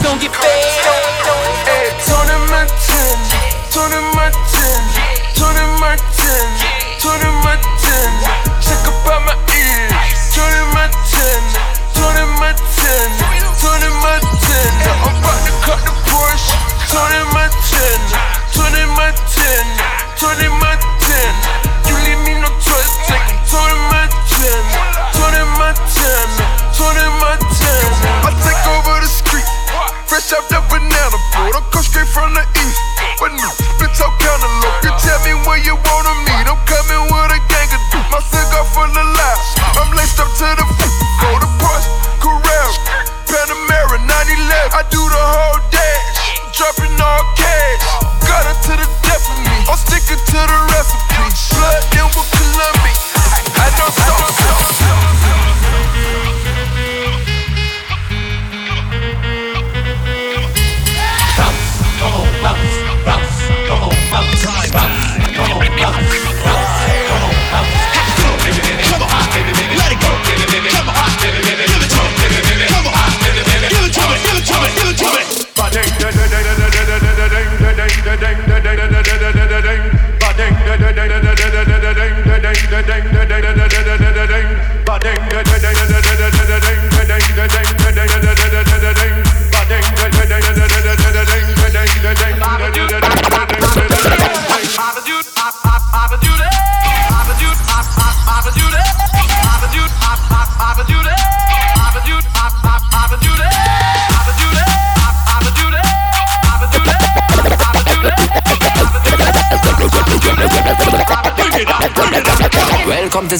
[0.03, 1.63] Closed mouths don't get fed on.
[1.63, 3.17] Hey, Tony Martin,
[3.71, 4.52] Tony Martin, Tony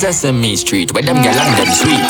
[0.04, 2.04] Sesame Street, where them gal and them sweet.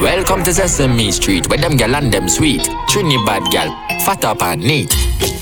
[0.00, 2.62] Welcome to Sesame Street, where them gal and them sweet.
[2.86, 3.68] Trinidad gal,
[4.06, 4.92] fat up and neat.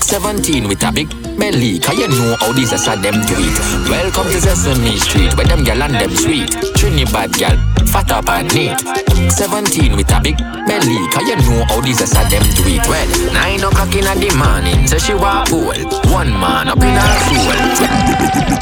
[0.01, 3.89] 17 with a big belly, cause you know how these are them do it.
[3.91, 6.49] Welcome to Sesame Street, where them gal and them sweet.
[6.77, 9.08] Trinidad gal, fat up and neat.
[9.27, 12.87] 17 with a big belly, cause you know how these are them do it.
[12.87, 15.73] Well, 9 o'clock in the morning, so she walk pool.
[16.11, 18.59] One man up in her soul.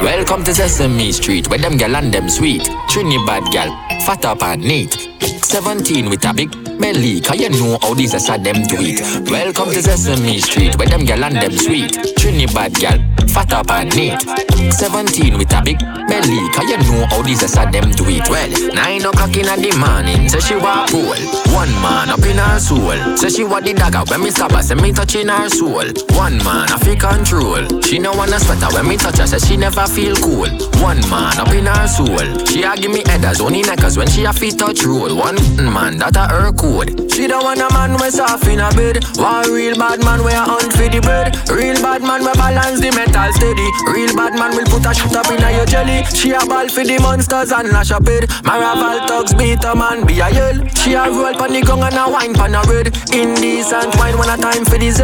[0.00, 2.68] Welcome to Sesame Street, where them gal and them sweet.
[2.88, 3.68] Trinidad gal,
[4.06, 5.08] fat up and neat.
[5.20, 9.30] 17 with a big belly, cause you know how these are them do it.
[9.30, 11.92] Welcome to Sesame Street, where them gal and them sweet.
[12.16, 12.98] Trinidad gal,
[13.28, 14.57] fat up and neat.
[14.72, 18.28] 17 with a big belly, cause you know how these are them do it.
[18.28, 21.47] Well, 9 o'clock in the morning, say she walk pool.
[21.54, 23.16] One man up in her soul.
[23.16, 25.86] Say she want the dagger when me stab her, say me touching her soul.
[26.14, 27.80] One man I feel control.
[27.82, 30.48] She no wanna sweater when me touch her, say she never feel cool.
[30.82, 32.46] One man up in her soul.
[32.46, 35.16] She a give me headers, only neckers when she a feet touch roll.
[35.16, 35.36] One
[35.72, 37.10] man that a her code.
[37.10, 39.02] She don't want a man we soft in a bed.
[39.16, 41.34] One real bad man we a hunt for the bread.
[41.50, 43.66] Real bad man we balance the metal steady.
[43.90, 46.04] Real bad man will put a shit up in your jelly.
[46.14, 48.30] She a ball for the monsters and lash up it.
[48.46, 50.56] Maraval thugs beat a man be a yell.
[50.78, 52.88] She a roll on the gong and a wine pan a red.
[53.14, 54.98] Indecent wine when a time for this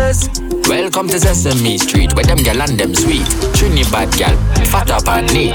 [0.68, 3.27] Welcome to Sesame Street, where them gal and them sweet.
[3.55, 5.55] Trinidad gal, fat up and neat.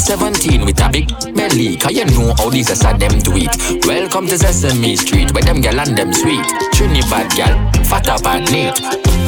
[0.00, 3.86] 17 with a big belly, cause you know how these are them do it.
[3.86, 6.44] Welcome to Sesame Street, where them gal and them sweet.
[6.72, 8.76] Trinidad gal, fat up and neat.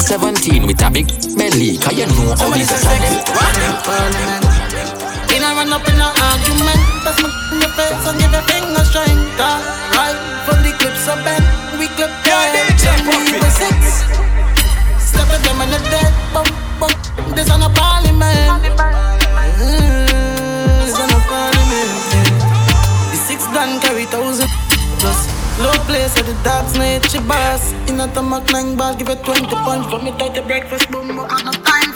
[0.01, 1.07] 17 with a big
[1.37, 4.56] belly, cause you know how these are them do it.
[5.57, 8.45] In a run up in a argument, that's my in the face and give a
[8.45, 9.41] finger strength.
[9.41, 10.13] Right,
[10.45, 11.41] for the clips of bend,
[11.81, 14.05] we clip yeah, yeah, yeah, six.
[15.01, 16.93] Step at them in the dead, bump, bump.
[17.33, 18.69] This on a parliament.
[19.57, 21.89] Mm, this on a parliament.
[23.09, 24.53] The six gun carry thousand
[25.01, 25.25] plus.
[25.57, 27.73] Low place at the dark snake, she boss.
[27.89, 29.89] In a stomach nine bars, give it 20 punch.
[29.89, 31.86] Got me tight to breakfast, boom, boom, got no time for lunch.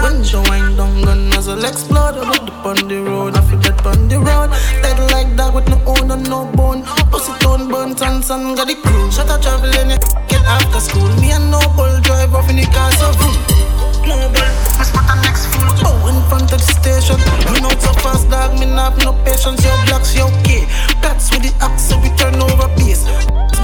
[0.00, 2.16] When the wind down, gun muzzle explode.
[2.16, 4.50] I look up on the road, I feel dead on the road.
[4.80, 6.82] Dead like that with no owner, no bone.
[7.12, 9.10] Pussy tone, burn, and sun, got the crew.
[9.12, 9.92] Shut up, traveling,
[10.28, 11.08] get after school.
[11.20, 13.36] Me and no bull drive off in the car, so boom.
[14.08, 14.48] Bull,
[14.80, 15.68] my spot the next fool.
[15.84, 17.20] Oh, in front of the station.
[17.52, 19.60] You know so fast, dog, me not no patience.
[19.60, 20.64] Your blocks, your okay.
[21.04, 23.04] That's with the axe, so we turn over base.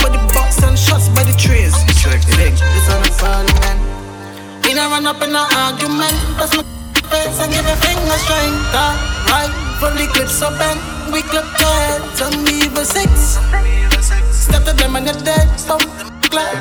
[0.04, 1.72] By the box and shots by the trays.
[1.96, 3.55] This on the parliament.
[4.76, 6.12] Not run up in an argument.
[6.36, 6.62] That's my
[7.08, 8.76] face and give a finger strength.
[9.24, 9.48] Right,
[9.80, 10.78] for the clips up and
[11.10, 13.40] we clip heads and leave a six.
[14.36, 15.48] Step to them and they're dead.
[15.58, 15.80] Stop.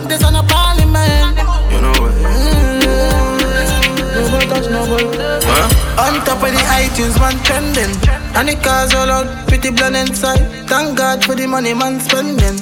[0.08, 1.36] This on a parliament.
[1.68, 2.16] You know what?
[4.16, 5.04] Nobody touch nobody.
[6.00, 7.92] On top of the iTunes, man, trending.
[8.32, 10.70] And the cars all out, pretty blonde inside.
[10.70, 12.62] Thank God for the money, man, spending.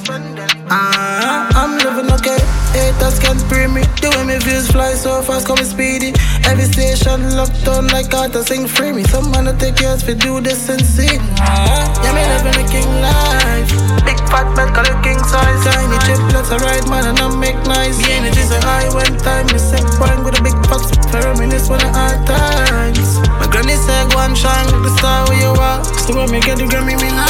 [0.72, 2.42] Ah, I'm living okay.
[2.74, 3.86] Haters can't spray me.
[4.02, 6.14] The way my views fly so fast, coming speedy.
[6.50, 9.04] Every station locked down like I thought to sing free me.
[9.04, 11.22] Some man take years for do this and see.
[11.38, 13.70] Ah, yeah, me living a king life.
[14.04, 15.62] Big fat bed, call it king size.
[15.64, 17.98] Tiny triplets, I ride man and I make nice.
[18.02, 19.86] The energy's so high when time is set.
[20.02, 20.90] Point with a big box.
[21.14, 23.22] For reminisce when the hard times.
[23.38, 25.84] My granny said, go and shine like the star where you are.
[26.02, 27.30] So when me get the Grammy, me now.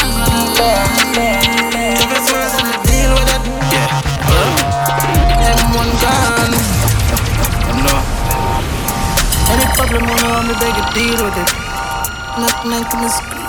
[1.99, 2.82] If it's worse,
[9.53, 11.49] Any problem, you know, me beg you deal with it.
[12.41, 13.45] Knock, knock, me scream.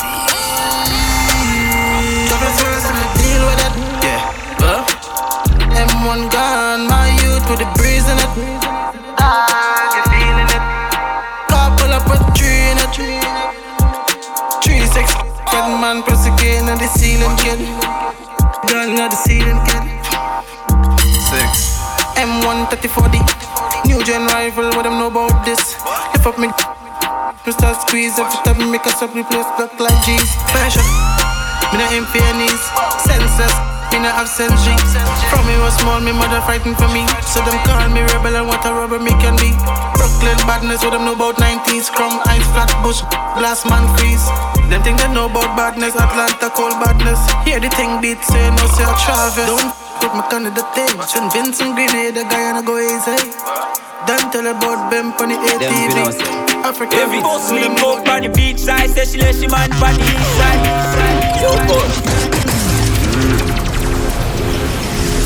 [2.28, 3.74] If it's worse, then deal with it.
[4.04, 4.84] Yeah.
[5.80, 8.32] M1 gone, my youth with the breeze in it.
[9.16, 10.64] Ah, you feeling it?
[11.48, 12.92] Car pull up with three in it.
[14.62, 15.14] Three six,
[15.50, 17.60] get man press again on the ceiling kid.
[18.68, 20.03] Gun on the ceiling kid.
[22.24, 22.32] Six.
[22.32, 23.20] M1 3040,
[23.84, 24.72] new gen rifle.
[24.72, 25.76] What them know about this?
[26.16, 26.48] Lift up me.
[27.44, 30.32] We start squeeze every time we make us up, replace look like G's.
[30.48, 30.84] Fashion,
[31.68, 32.62] me not in pennies,
[33.04, 33.52] senses.
[33.92, 34.56] Me not have sense.
[35.28, 37.04] From me was small, me mother frightened for me.
[37.28, 39.52] So them call me rebel and what a rubber me can be.
[39.92, 41.92] Brooklyn badness, what them know about 90s.
[41.92, 43.04] Chrome, ice, Flatbush,
[43.37, 44.24] blast man freeze.
[44.72, 47.20] Them think they know about badness, Atlanta cold badness.
[47.44, 49.46] Hear the thing beat, say no, say I Travis.
[49.46, 50.90] Don't put my Canada thing.
[51.07, 53.16] Send Vincent Grenade, the guy and I go easy.
[54.07, 56.44] Don't tell about Ben on the ATV.
[56.64, 59.94] African Every boss link up on the beach side, say she let she man on
[59.94, 60.61] the east side.
[61.40, 61.88] Yo, boy.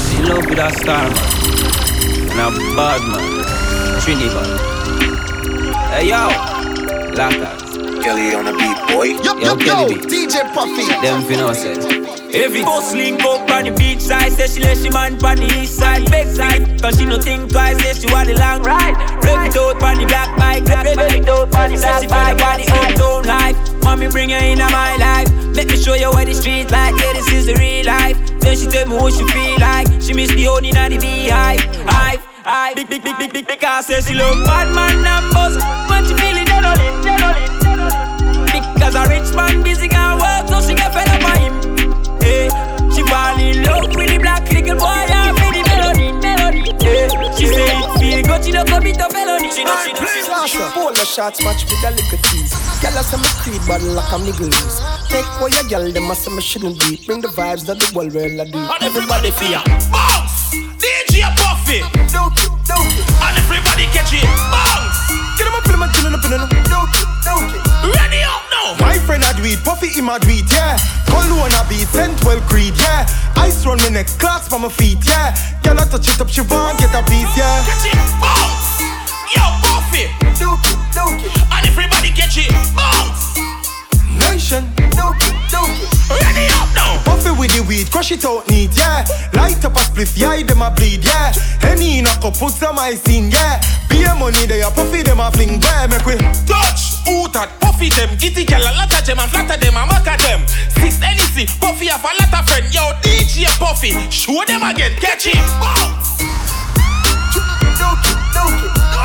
[0.07, 1.26] She love with a star man,
[2.33, 4.78] and a bad man, Trinidad.
[5.90, 6.28] Hey yo,
[7.14, 7.67] Lackers.
[8.02, 9.04] Kelly on the beat, boy.
[9.22, 10.00] Yo, yo, Kelly B.
[10.06, 10.87] DJ Puffy.
[11.02, 12.08] Them finna say.
[12.34, 15.46] Every boss link up on the beach side, say she let she man on the
[15.61, 16.80] east side, big side.
[16.80, 18.94] Cause she no think twice, say she want the long ride.
[19.24, 22.64] Rev it out on the black bike, rev it out on the black bike.
[22.64, 23.56] Say she feel the own life.
[23.82, 25.28] Mommy bring her into my life.
[25.56, 26.94] Let me show you what the street like.
[27.00, 28.16] Yeah, this is the real life.
[28.40, 29.88] Then she tell me what she feel like.
[30.02, 31.64] She miss the honey in the beehive.
[31.88, 32.77] Hive, hive.
[32.77, 35.56] Big, big, big, big, big, because say she love bad man numbers.
[35.56, 35.90] boss.
[35.90, 37.58] When she feel it, dead on it, dead on it,
[38.77, 39.25] dead on it.
[39.25, 41.54] Because a rich man busy can work, so she get fed up on him.
[42.21, 42.48] Hey,
[42.94, 46.62] she fall in love with the black little boy and with the melody, melody.
[46.85, 49.50] Hey, she say it feel good, she don't commit a felony.
[49.50, 50.38] She know, she know, she know.
[50.48, 52.52] Flash Pull the shots match with a little tease.
[52.81, 54.81] Girl, I say me street bad like I'm niggles.
[55.08, 57.04] Take for your girl, them I say me shouldn't be.
[57.06, 58.58] Bring the vibes that the world will do.
[58.58, 59.60] And everybody fear.
[59.90, 60.54] Bounce!
[60.79, 61.81] DJ Puffy!
[62.12, 63.04] Don't you, don't you.
[63.25, 64.25] And everybody catch it.
[64.25, 65.08] Bounce!
[65.38, 67.62] Get him up in my chillin' up in the Don't you, don't you.
[67.94, 68.74] Ready up now!
[68.82, 70.74] My friend a do it, Puffy him do it, yeah.
[71.06, 73.06] Cologne a beat, sent well creed, yeah.
[73.38, 75.30] Ice run me neck, clocks for my feet, yeah.
[75.62, 77.62] Girl I touch it up, she want get a piece, yeah.
[77.70, 78.02] Catch it!
[78.18, 78.82] Bounce!
[79.30, 80.10] Yo, Puffy!
[80.42, 81.30] Don't you, don't you.
[81.54, 82.50] And everybody catch it.
[82.74, 83.38] Bounce!
[84.18, 84.66] Nation,
[84.98, 85.86] Don't you, don't you.
[86.18, 86.98] Ready up now!
[87.06, 89.06] Puffy with the weed, crush it out neat, yeah.
[89.38, 91.30] Light up a spliff, yeah, them a bleed, yeah.
[91.62, 93.62] Henny in a cup, put some ice in, yeah.
[93.88, 97.00] Beer money, they a puffy, them a fling, where make we touch.
[97.08, 100.06] Who that puffy them, gitty gal a lot of them and flatter them and mock
[100.06, 100.46] at them.
[100.76, 102.68] Six NEC, puffy have a lot of friend.
[102.72, 105.40] Yo, DJ Puffy, show them again, catch him.
[105.60, 106.20] Bounce.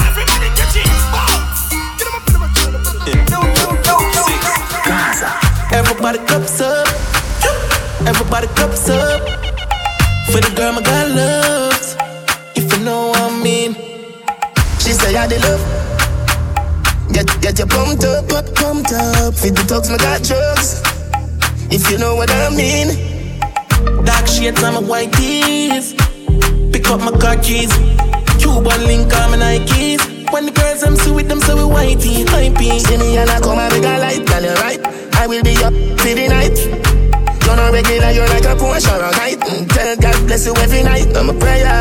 [0.04, 0.90] Everybody catch him.
[1.16, 1.54] Bounce.
[5.74, 6.88] Everybody cups up.
[8.06, 9.22] Everybody cups up.
[10.28, 11.96] For the girl my God loves.
[12.56, 13.93] If you know what I mean.
[14.84, 15.64] She say I the love.
[17.14, 19.34] Get get you pumped up, up, pumped up.
[19.34, 20.84] Feed the dogs, my got drugs.
[21.72, 22.92] If you know what I mean.
[24.04, 25.94] Dark shades on my white tees.
[26.74, 27.72] Pick up my car keys.
[28.44, 30.04] Cuban link on my Nikes.
[30.34, 32.84] When the girls them see with them, so we whitey, hypey.
[32.84, 34.84] See me and I come and make a light, girl, you're right.
[35.16, 36.60] I will be up for the night.
[37.48, 39.40] You're not regular, you're like a Porsche or a kite.
[39.40, 41.16] Mm, tell God bless you every night.
[41.16, 41.72] I'm a prayer.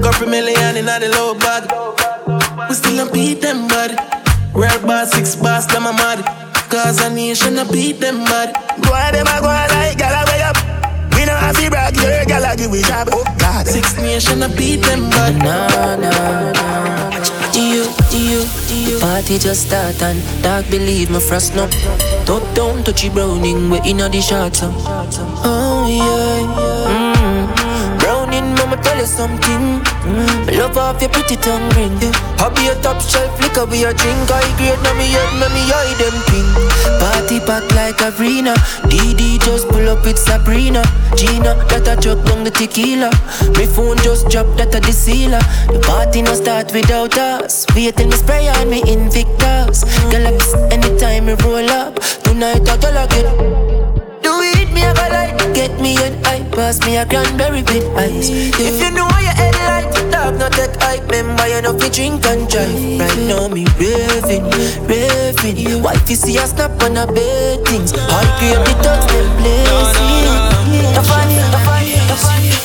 [0.00, 2.13] Go for million in the low bag.
[2.26, 3.96] We still don't beat them, bud.
[4.54, 6.24] Rare bar, six bars, them a mad.
[6.70, 8.52] Cause a nation a beat them, bud.
[8.80, 10.56] Boy, them a go like, gal, way up.
[11.14, 13.08] We know have to brag, your gal, I give we job.
[13.12, 13.66] Oh, God.
[13.66, 15.36] Six nation a beat them, bud.
[15.36, 16.94] Nah, nah, nah.
[17.52, 18.98] Do you, do you, do you?
[19.00, 21.68] Party just start and dark believe my frost no.
[22.24, 24.60] Top down, touchy browning, we inna the shots.
[24.62, 26.83] Oh yeah, mm.
[28.44, 29.80] Browning, mama tell you something.
[30.04, 30.58] Mm.
[30.58, 31.96] Love off your pretty tongue ring.
[32.38, 34.30] I be a top shelf liquor, be a drink.
[34.30, 36.48] I grade, now me head, now me eye them king.
[37.00, 38.54] Party pack like arena.
[38.90, 40.82] DD just pull up with Sabrina.
[41.16, 43.10] Gina, that a chuck down the tequila.
[43.54, 45.40] My phone just drop that a the.
[45.72, 47.66] The party no start without us.
[47.74, 49.84] Wait till me spray on me Invictus.
[50.10, 50.26] Girl,
[50.72, 51.94] anytime me roll up.
[52.24, 53.73] Tonight I girl again.
[54.74, 58.28] Me a go like Get me an eye, pass me a cranberry with ice.
[58.28, 58.68] Yeah.
[58.68, 62.26] If you know your head like dog, not take hype Remember you know fi drink
[62.26, 62.74] and drive.
[62.98, 64.50] Right now me raving,
[64.90, 65.82] raving.
[65.82, 67.92] Wife you see a snap on a bed things?
[67.94, 70.42] High grade the thugs them blazing
[70.96, 72.16] The funny, the funny, the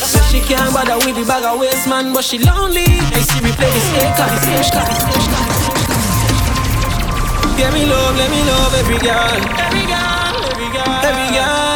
[0.10, 2.90] Said she can't bother with the bag of waste man But she lonely.
[3.14, 4.86] I see me play this acre, this acre
[7.56, 9.36] Give me love, let me love every girl.
[9.62, 11.69] Every girl, every girl Every girl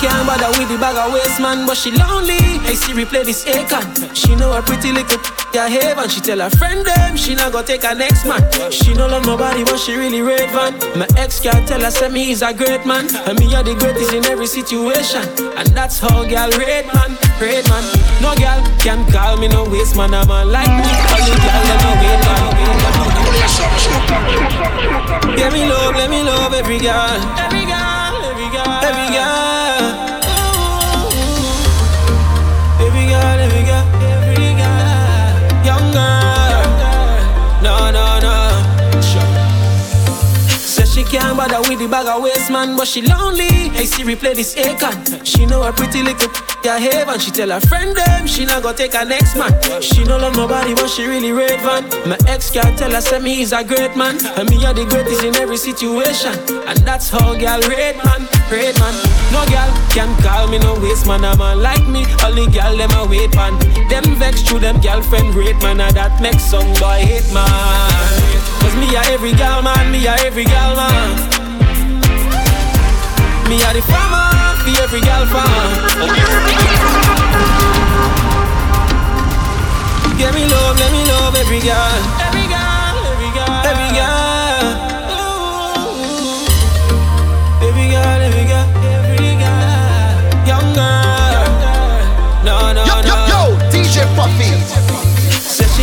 [0.00, 2.38] can't bother with the bag of waste man But she lonely.
[2.66, 5.18] I see replay this acon She know a pretty little
[5.54, 8.42] yeah, haven She tell her friend them She not gonna take her next man.
[8.70, 12.10] She no love nobody but she really red van My ex can't tell her say
[12.10, 13.08] me is a great man.
[13.26, 15.22] And me are the greatest in every situation.
[15.56, 17.84] And that's how girl red man Red man.
[18.20, 20.12] No girl can call me no waste man.
[20.12, 20.84] I'm a like me
[21.16, 22.68] Only girl let me wait man.
[25.34, 29.47] Give me love, let me love every girl Every girl, every girl Every girl
[41.10, 43.72] can't bother with the bag of waste man, but she lonely.
[43.72, 45.24] I see replay this acon.
[45.24, 46.30] She know a pretty little
[46.64, 47.18] yeah haven.
[47.18, 49.52] She tell her friend them she not gonna take her next man.
[49.80, 51.88] She no love nobody, but she really red van.
[52.08, 54.84] My ex can't tell her say me is a great man, and me are the
[54.84, 56.32] greatest in every situation.
[56.68, 58.94] And that's how girl red man, red man.
[59.32, 61.24] No girl can call me no waste man.
[61.24, 63.58] A man like me, only girl them a wait man.
[63.88, 68.57] Them vex through them girlfriend rate man, and that makes some boy hate man.
[68.60, 71.08] Cause me a every girl man, me a every girl man.
[73.48, 74.28] Me a the farmer
[74.62, 76.88] for every girl fan.
[80.18, 82.27] Give me love, let me love every girl.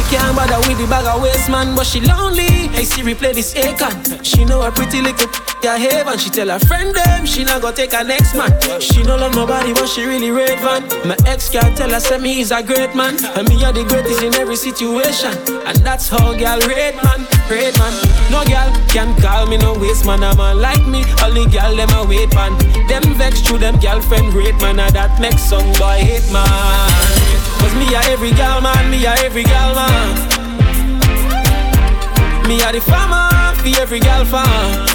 [0.09, 2.69] Can't bother with the bag of waste man, but she lonely.
[2.75, 4.23] I see replay this acon.
[4.23, 5.29] She know a pretty little
[5.63, 6.17] yeah haven.
[6.17, 8.51] She tell her friend them she not gonna take her next man.
[8.79, 10.83] She no love nobody, but she really red van.
[11.07, 13.83] My ex can't tell her say me is a great man, and me are the
[13.83, 15.33] greatest in every situation.
[15.65, 17.93] And that's how girl red man, red man.
[18.29, 20.23] No girl can call me no waste man.
[20.23, 22.53] A man like me, only girl them a wait man.
[22.87, 27.14] Them vex through them girlfriend rate man, and that makes some boy hate man.
[27.65, 30.15] Cause me a every girl man, me a every girl man.
[32.47, 34.85] Me a the farmer for every girl fan.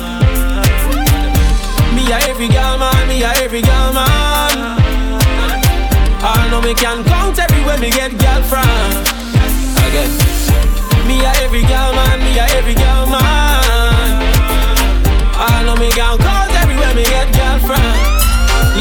[1.96, 4.54] Me a every girl man, me a every girl man.
[6.22, 8.62] I know me can count everywhere me get girl from.
[9.90, 10.10] Again.
[11.08, 14.22] Me a every girl man, me a every girl man.
[15.34, 18.19] I know me girl cause everywhere me get girlfriend.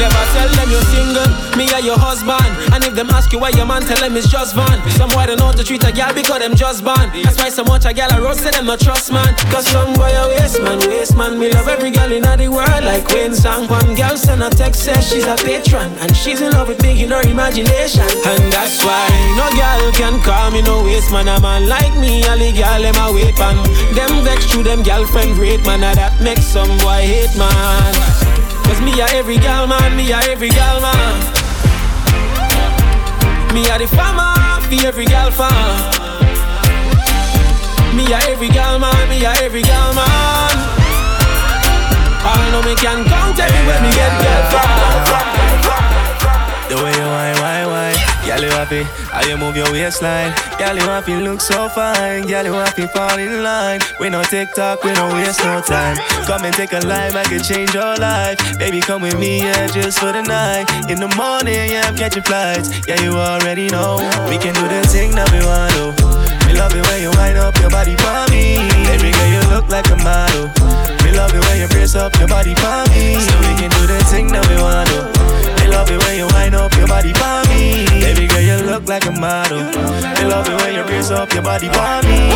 [0.00, 1.28] Never tell them you're single,
[1.60, 2.48] me or your husband.
[2.72, 4.80] And if them ask you why your man, tell them it's just fun.
[4.96, 7.12] Some boy don't know how to treat a gal because them just born.
[7.20, 9.28] That's why so much a gal roast say them a trust man.
[9.52, 11.38] Cause some boy a waste man, waste man.
[11.38, 13.68] Me love every girl in the world like Wayne Song.
[13.68, 15.92] One girl send a text says she's a patron.
[16.00, 18.08] And she's in love with me in her imagination.
[18.24, 19.04] And that's why
[19.36, 21.28] no girl can call me no waste man.
[21.28, 23.60] A man like me, all the girl them a wait man.
[23.92, 25.84] Them vex through them girlfriend great man.
[25.84, 28.39] And that makes some boy hate man.
[28.70, 31.20] Cause me a every gal man, me a every gal man.
[33.52, 35.50] Me a the farmer for every gal fan.
[37.96, 40.54] Me a every gal man, me a every gal man.
[42.22, 44.70] I know me can count everywhere me get gal from.
[46.68, 48.09] The way you whine, whine, whine.
[48.30, 48.82] Girl, you happy?
[49.10, 50.32] How you move your waistline?
[50.56, 51.16] Girl, you happy?
[51.16, 52.28] Look so fine.
[52.28, 52.86] Girl, you happy?
[52.86, 53.80] Fall in line.
[53.98, 55.96] We no TikTok, we no waste no time.
[56.30, 58.38] Come and take a life, I can change your life.
[58.56, 60.70] Baby, come with me, yeah, just for the night.
[60.88, 62.70] In the morning, yeah, I'm catching flights.
[62.86, 63.98] Yeah, you already know.
[64.30, 65.90] We can do the thing that we want to.
[66.46, 68.62] We love it when you wind up your body for me.
[68.86, 70.46] Baby girl, you look like a model.
[71.02, 73.18] We love it when you brace up your body for me.
[73.18, 75.19] So we can do the thing that we want to
[75.70, 77.86] love it when you wind up your body for me.
[78.00, 79.62] Baby girl, you look like a model.
[80.16, 82.30] They love it when you raise up your body for me.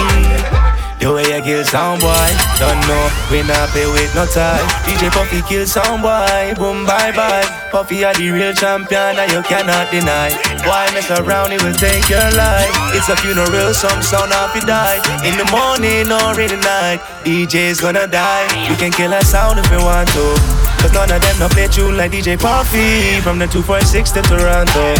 [1.04, 4.56] The way you kill sound boy, don't know, we not pay with no tie.
[4.88, 7.44] DJ Puffy kill sound boy, boom bye bye.
[7.70, 10.32] Puffy are the real champion and you cannot deny.
[10.64, 12.72] Why mess around, it will take your life.
[12.96, 14.96] It's a funeral, some sound off you die.
[15.28, 18.48] In the morning or in the night, DJ's gonna die.
[18.70, 20.63] We can kill a sound if we want to.
[20.84, 23.16] Cause none of them no play tune like DJ Puffy.
[23.24, 24.92] From the 246 to Toronto.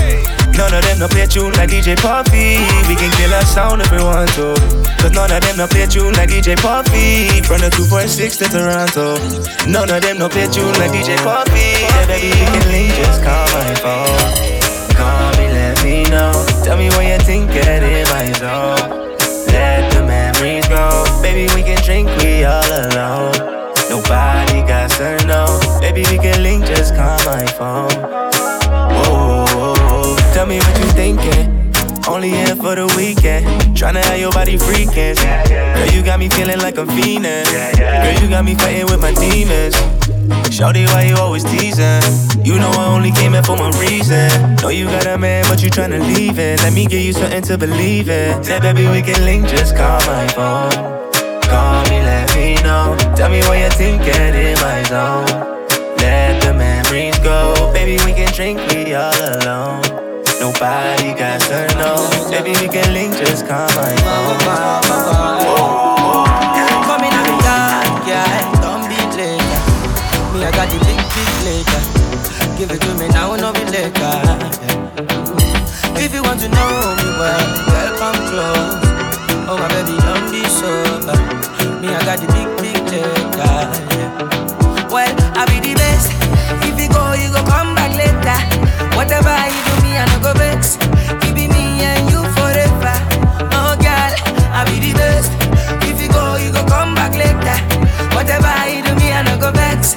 [0.57, 2.57] None of them no play tune like DJ Puffy.
[2.89, 4.57] We can kill a sound if we want to.
[4.97, 7.29] Cause none of them no play tune like DJ Puffy.
[7.45, 9.21] From the 246 to Toronto.
[9.69, 11.77] None of them no play tune like DJ Puffy.
[11.77, 14.17] Yeah baby we can link just call my phone.
[14.97, 16.33] Call me let me know.
[16.65, 19.05] Tell me what you think get in my zone
[19.53, 21.05] Let the memories grow.
[21.21, 23.55] Baby we can drink we all alone.
[23.91, 25.54] Nobody got to know.
[25.85, 27.93] Baby, we can link, just call my phone.
[28.97, 30.17] Whoa, whoa, whoa.
[30.33, 31.73] Tell me what you thinking.
[32.09, 33.45] Only here for the weekend.
[33.77, 35.15] Tryna have your body freaking.
[35.47, 37.45] Girl, you got me feeling like I'm fiending.
[37.77, 39.75] Girl, you got me fighting with my demons.
[40.49, 42.01] Shawty, why you always teasing?
[42.43, 44.57] You know I only came here for one reason.
[44.63, 46.61] Know you got a man, but you tryna leave it.
[46.61, 48.43] Let me give you something to believe in.
[48.43, 50.73] Say, baby, we can link, just call my phone.
[51.43, 52.97] Call me, let me know.
[53.15, 55.54] Tell me what you think, get in my zone.
[56.95, 57.73] Memories go.
[57.73, 59.83] Baby, we can drink, we all alone.
[60.39, 61.99] Nobody got to know.
[62.31, 64.39] Baby, we can link, just call my phone.
[66.87, 68.63] Come in on me dark, yeah.
[68.63, 69.43] Don't be late.
[70.31, 71.83] Me, I got the big, big later.
[72.57, 74.15] Give it to me now, no be later.
[75.99, 77.43] If you want to know me well,
[77.75, 78.79] welcome close.
[79.51, 81.19] Oh my baby, don't be sober.
[81.83, 83.67] Me, I got the big, big checker.
[84.95, 86.24] Well, I be the best.
[87.15, 88.39] Go, you go come back later.
[88.97, 90.75] Whatever you do, me I no go vex.
[91.23, 92.95] It be me and you forever.
[93.55, 94.13] Oh girl,
[94.51, 95.31] I be the best.
[95.87, 97.55] If you go, you go come back later.
[98.19, 99.95] Whatever you do, me I no go vex.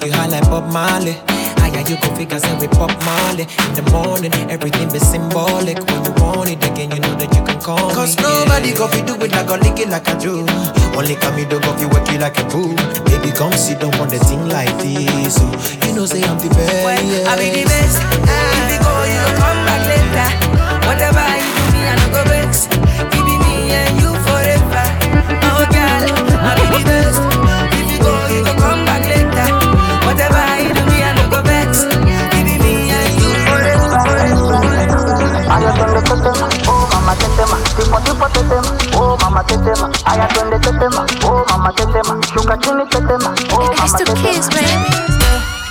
[0.00, 1.16] I'm gonna take you high like Bob Marley.
[1.58, 3.42] Higher you go figure say we Pop Marley.
[3.42, 5.78] In the morning, everything be symbolic.
[5.78, 8.22] When you want it again, you know that you can call Cause me.
[8.22, 8.78] nobody yeah.
[8.78, 10.46] go fi do it like a lick it like a Jew.
[10.96, 12.74] Only come me do go fi work it like a boo.
[13.10, 15.34] Baby, come sit down on the thing like this.
[15.34, 15.44] So
[15.86, 16.84] you know, say I'm the best.
[16.84, 17.30] well, yeah.
[17.30, 17.98] I be the best.
[17.98, 20.30] If you go, you go come back later.
[20.86, 22.66] Whatever you do, me I no go vex.
[22.70, 24.10] It be me and you
[38.48, 39.90] tetema, oh mama tetema.
[40.04, 44.84] haya twende tetema, oh mama tetema, shuka chini tetema, oh mama tetema.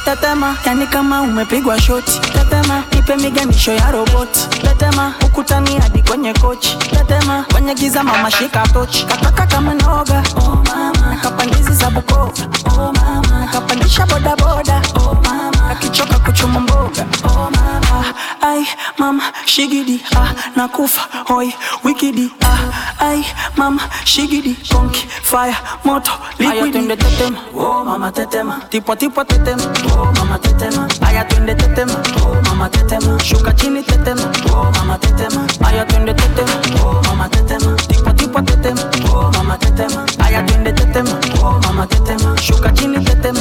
[0.05, 2.19] Tetema, yani kama umepigwa shoti.
[2.19, 4.39] Tetema, nipe nipe miganisho ya roboti.
[4.61, 6.77] tetema ukutani hadi kwenye kochi.
[6.77, 9.05] Tetema kwenye giza mama shika tochi.
[9.05, 10.23] Kataka kama noga.
[10.37, 11.09] Oh mama.
[11.15, 12.31] Nakapandizi za bukova
[12.77, 13.39] oh mama.
[13.39, 14.81] Nakapandisha bodaboda.
[14.95, 15.26] Oh mama
[15.71, 17.05] akichoka kuchuma mboga.
[17.23, 18.13] Oh mama.
[18.41, 18.65] Ai
[18.97, 19.23] mama.
[19.45, 20.01] Shigidi.
[20.15, 21.01] Ah nakufa.
[21.27, 21.53] Hoi.
[21.83, 22.31] Wikidi.
[22.41, 22.59] Ah
[22.99, 23.25] ai
[23.57, 23.81] mama.
[24.05, 24.55] Shigidi.
[24.69, 25.07] Konki.
[25.21, 25.55] Fire.
[25.83, 26.11] Moto.
[26.39, 26.71] Liquidi.
[26.71, 27.37] twende tetema.
[27.55, 28.61] Oh mama tetema.
[28.69, 29.63] Tipo tipo tetema.
[29.93, 30.87] Oh mama tetema.
[31.07, 31.93] Aya twende tetema.
[32.23, 33.19] Oh mama tetema.
[33.23, 34.21] Shuka chini tetema.
[34.53, 35.47] Oh mama tetema.
[35.67, 36.83] Aya twende tetema.
[36.83, 37.75] Oh mama tetema.
[37.87, 38.81] Tipo tipo tetema.
[39.13, 40.05] Oh mama tetema.
[40.25, 41.11] Aya twende tetema.
[41.43, 42.37] Oh mama tetema.
[42.41, 43.39] Shuka chini tetema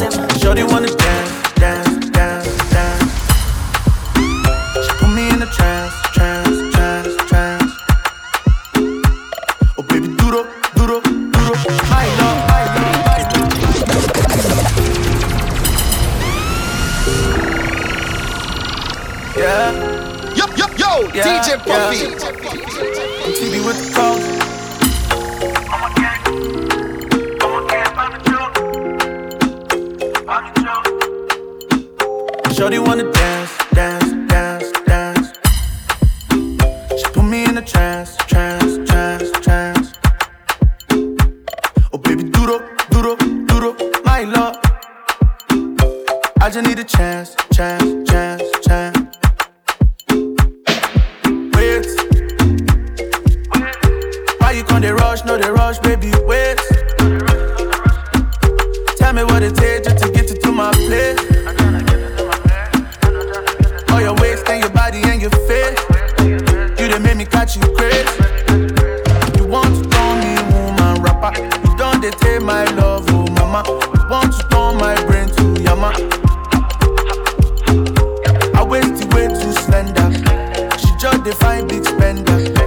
[0.00, 3.12] Shorty wanna dance, dance, dance, dance.
[4.84, 7.72] She put me in a trance, trance, trance, trance.
[9.76, 11.54] Oh baby, duro, duro, duro.
[11.90, 14.60] My love, my love, my love.
[19.36, 20.34] Yeah.
[20.34, 21.98] Yo, yo, yo, Yeah, DJ Puffy.
[21.98, 23.36] yeah.
[23.38, 24.09] TV with the call.
[32.60, 35.32] Shorty wanna dance, dance, dance, dance.
[36.98, 39.94] She put me in a trance, trance, trance, trance.
[41.90, 42.58] Oh baby, duro,
[42.90, 44.58] duro, duro, my love.
[46.42, 48.98] I just need a chance, chance, chance, chance.
[51.54, 51.86] Wait.
[54.38, 55.24] Why you can't they rush?
[55.24, 56.12] No, they rush, baby.
[56.26, 56.59] Wait.
[67.56, 68.04] Me you crazy.
[69.36, 71.32] You want to call me woman rapper.
[71.66, 73.64] You don't take my love, oh mama.
[73.66, 75.90] You want to turn my brain to yama.
[78.54, 80.10] I waist the way too slender.
[80.78, 82.59] She just define big spender.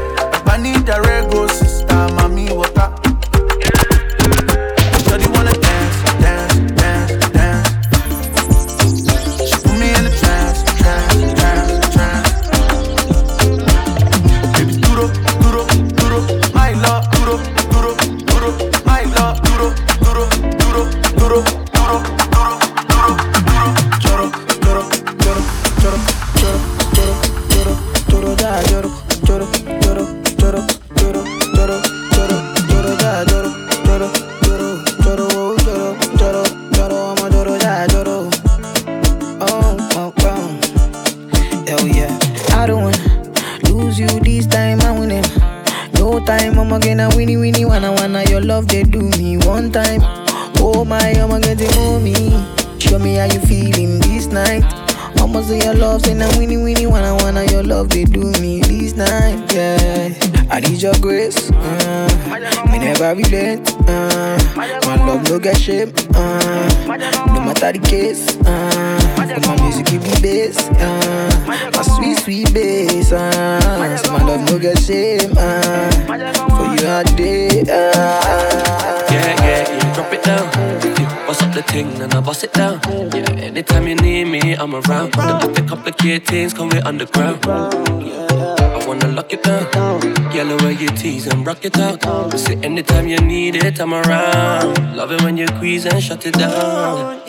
[91.63, 92.39] Rock it out.
[92.39, 94.95] Say anytime you need it, I'm around.
[94.95, 97.21] Love it when you squeeze and shut it down.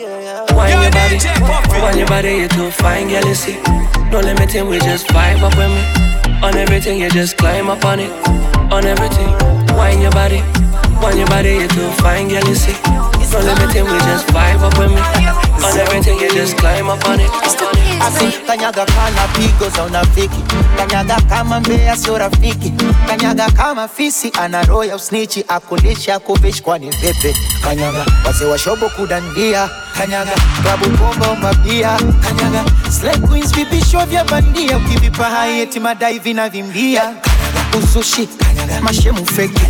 [0.55, 1.19] Wine your body,
[1.81, 3.57] wine your body, you're too fine, girl, you see.
[4.11, 6.43] No limiting, we just vibe up with me.
[6.43, 8.11] On everything, you just climb up on it.
[8.71, 9.29] On everything,
[9.75, 10.41] wine your body,
[11.01, 12.75] wine your body, you're too fine, girl, you see.
[13.31, 15.44] No limiting, we just vibe up with me.
[15.65, 17.31] On everything, you just climb up on it.
[18.47, 20.43] Kanyaga kana pigo za unafiki,
[20.77, 22.73] kanyaga kama mbea sio rafiki,
[23.07, 28.89] kanyaga kama fisi ana roho ya usnichi, akulisha kuvishi kwani pepe, kanyaga wase wa shobo
[28.89, 30.31] kudandia, kanyaga
[30.63, 32.63] klabu bomba mabia, kanyaga
[32.99, 37.13] slay queens vipisho vya bandia, ukivipa hai madai vinavimbia,
[37.83, 39.61] usushi, kanyaga mashemu feki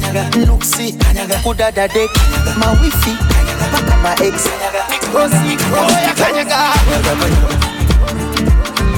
[0.47, 0.95] nuksi
[1.43, 2.19] kudada deki
[2.57, 3.15] mawifi
[3.69, 4.33] mpaka maex
[5.15, 6.57] osi oya kanyaga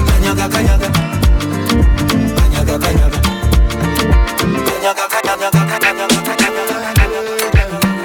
[0.06, 0.88] kanyaga kanyaga
[2.36, 3.18] kanyaga kanyaga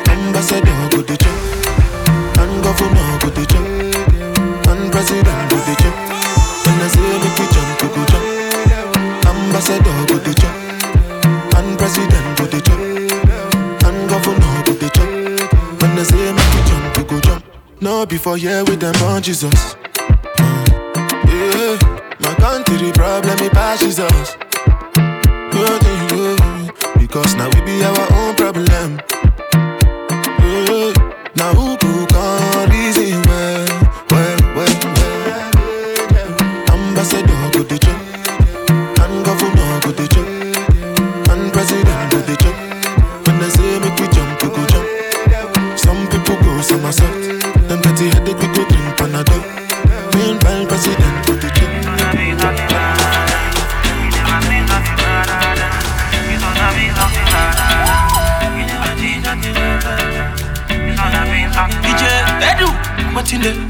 [0.09, 3.65] Ambassador go the job, and governor go the job,
[4.69, 5.95] and president go the job.
[6.65, 8.25] When I say make we jump, we go jump.
[9.27, 10.62] Ambassador go the job.
[18.03, 19.75] no be for here with them on Jesus.
[20.37, 21.77] Yeah,
[22.19, 24.35] my country the problem it pass Jesus.
[26.99, 29.22] Because now we be our own problem.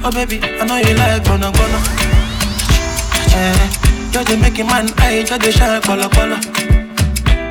[0.04, 1.80] Oh baby, I know you like bono bono.
[3.36, 3.70] Eh,
[4.14, 6.40] you're the making man eye, you're the shine color color.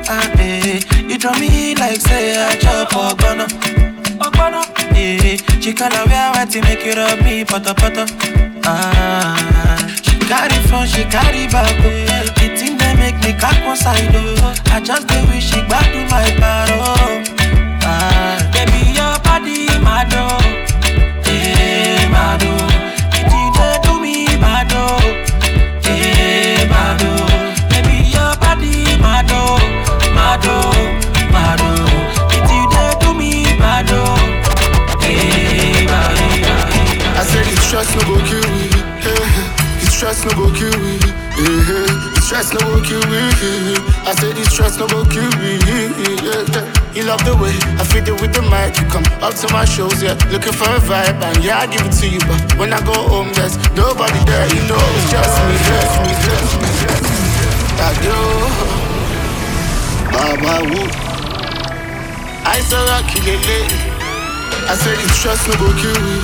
[0.07, 3.45] Ah eh, you draw me like say I chop ogbono,
[4.19, 4.61] ogbono.
[4.95, 8.05] Eh, she call her wear white to make it up me poto poto.
[8.65, 11.75] Ah, she carry front, she carry back.
[11.83, 12.23] Oh.
[12.39, 14.09] The thing they make me cock one side.
[14.15, 14.55] Oh.
[14.71, 17.23] I just the wish she back to my paro.
[17.83, 20.39] Ah, baby your body mad oh,
[37.73, 38.69] stress no go kill me.
[39.01, 39.79] eh.
[39.79, 40.99] The stress no go kill me.
[41.39, 42.12] eh.
[42.33, 43.21] Stress no go kill me.
[44.09, 45.61] I said the stress no go kill me.
[46.25, 46.65] yeah, yeah.
[46.97, 48.73] You love the way I fit it with the mic.
[48.81, 51.85] You come up to my shows, yeah, looking for a vibe, and yeah, I give
[51.85, 52.17] it to you.
[52.25, 54.49] But when I go home, there's nobody there.
[54.49, 57.21] You know it's just me, just me, just me, just me.
[57.85, 58.17] Adio,
[60.09, 60.89] Baba Woo.
[62.49, 63.61] I saw Rocky Lele.
[64.65, 66.17] I said the stress no go kill me.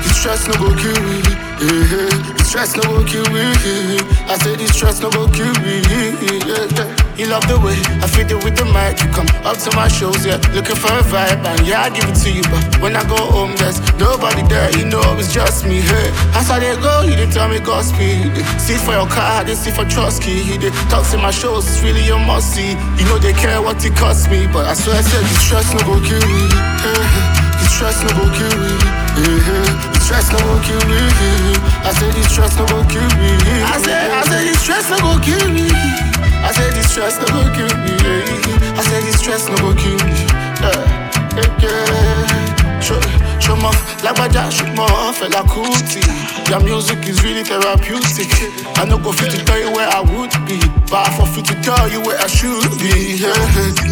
[0.00, 1.20] The stress no go kill me.
[1.64, 2.36] Mm-hmm.
[2.36, 3.40] The stress no go kill me.
[4.28, 5.80] I say the stress no go kill me.
[5.88, 6.88] yeah, yeah.
[7.16, 9.00] You love the way I fit it with the mic.
[9.00, 12.04] You come up to my shows, yeah, looking for a vibe, and yeah, I give
[12.04, 12.42] it to you.
[12.52, 14.68] But when I go home, there's nobody there.
[14.76, 15.80] You know it's just me.
[15.80, 18.36] Hey, as I dey go, you didn't tell me Godspeed.
[18.60, 20.42] Seat for your car, they see for trust key.
[20.44, 22.76] He did talks in my shows, it's really a must see.
[23.00, 25.72] You know they care what it cost me, but I swear I said the stress
[25.72, 26.44] no go kill me.
[26.84, 27.00] Hey,
[27.56, 28.74] the stress no go kill me.
[29.14, 31.00] Yeah, stress no go kill me.
[31.80, 33.32] I said the stress no go kill me.
[33.64, 35.64] I said, I said the stress no go kill me.
[36.44, 37.96] I said the stress no go kill me.
[38.76, 40.16] I said the stress no go kill me.
[40.60, 42.63] Yeah, yeah,
[44.02, 46.02] lagbaja, show my Fela Kuti.
[46.50, 48.28] Your music is really therapeutic.
[48.76, 50.60] I no go fit to tell you where I would be,
[50.90, 53.16] but I for fit to tell you where I should be.
[53.16, 53.32] Yeah.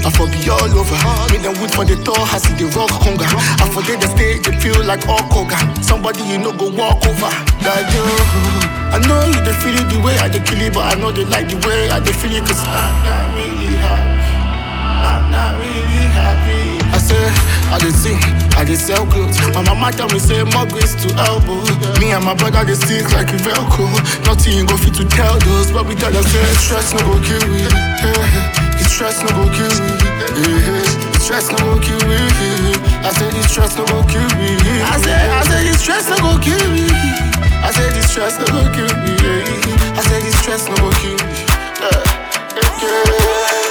[0.04, 0.98] I for be all over.
[1.32, 3.24] Make them wood for the door, I see the rock hunger.
[3.24, 5.56] I forget the stage, they feel like all Koga.
[5.82, 7.32] Somebody you know go walk over.
[8.92, 11.10] I know you they feel it the way I they kill it, but I know
[11.10, 14.36] they like the way I they feel it, cause I'm not really happy.
[15.02, 16.71] I'm not really happy.
[17.12, 18.18] I say, I did sing,
[18.56, 19.36] I did sell clothes.
[19.54, 21.60] My mama tell me say more grace to elbow.
[22.00, 23.88] Me and my brother they stick like a velcro.
[24.24, 27.44] Nothing go fit to tell those, but we tell them say stress no go kill
[27.52, 27.62] me.
[27.68, 28.00] Yeah.
[28.00, 29.92] The eh, stress no go kill me.
[29.92, 30.32] Yeah.
[30.32, 32.16] The eh, stress no go kill me.
[33.04, 34.56] I say the stress no go kill me.
[34.88, 36.88] I say, I say the stress no go kill me.
[37.60, 39.12] I say the stress no go kill me.
[39.20, 41.44] Eh, I say the stress no go kill me.
[41.80, 42.00] Yeah.
[42.80, 43.61] Yeah.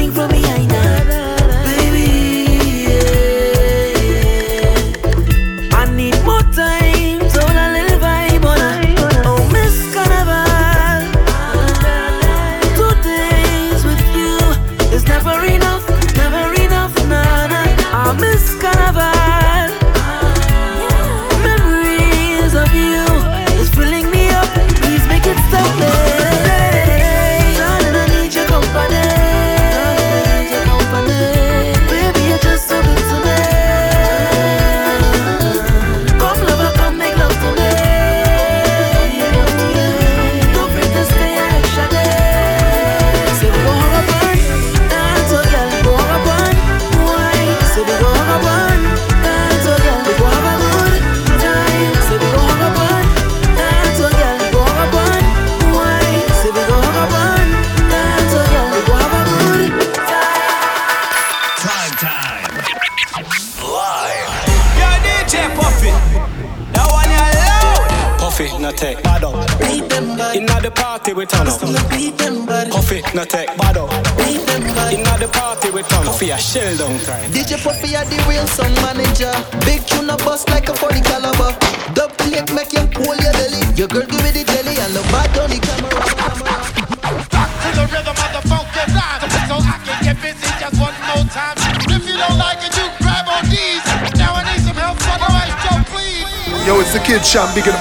[0.00, 0.29] something from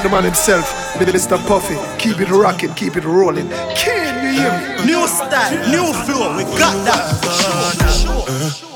[0.09, 1.37] the man himself, Middle Mr.
[1.47, 1.75] Puffy.
[1.97, 3.49] Keep it rocking, keep it rolling.
[3.75, 4.85] Can you hear me?
[4.85, 8.05] New style, new flow, we got that.
[8.05, 8.68] Sure, sure.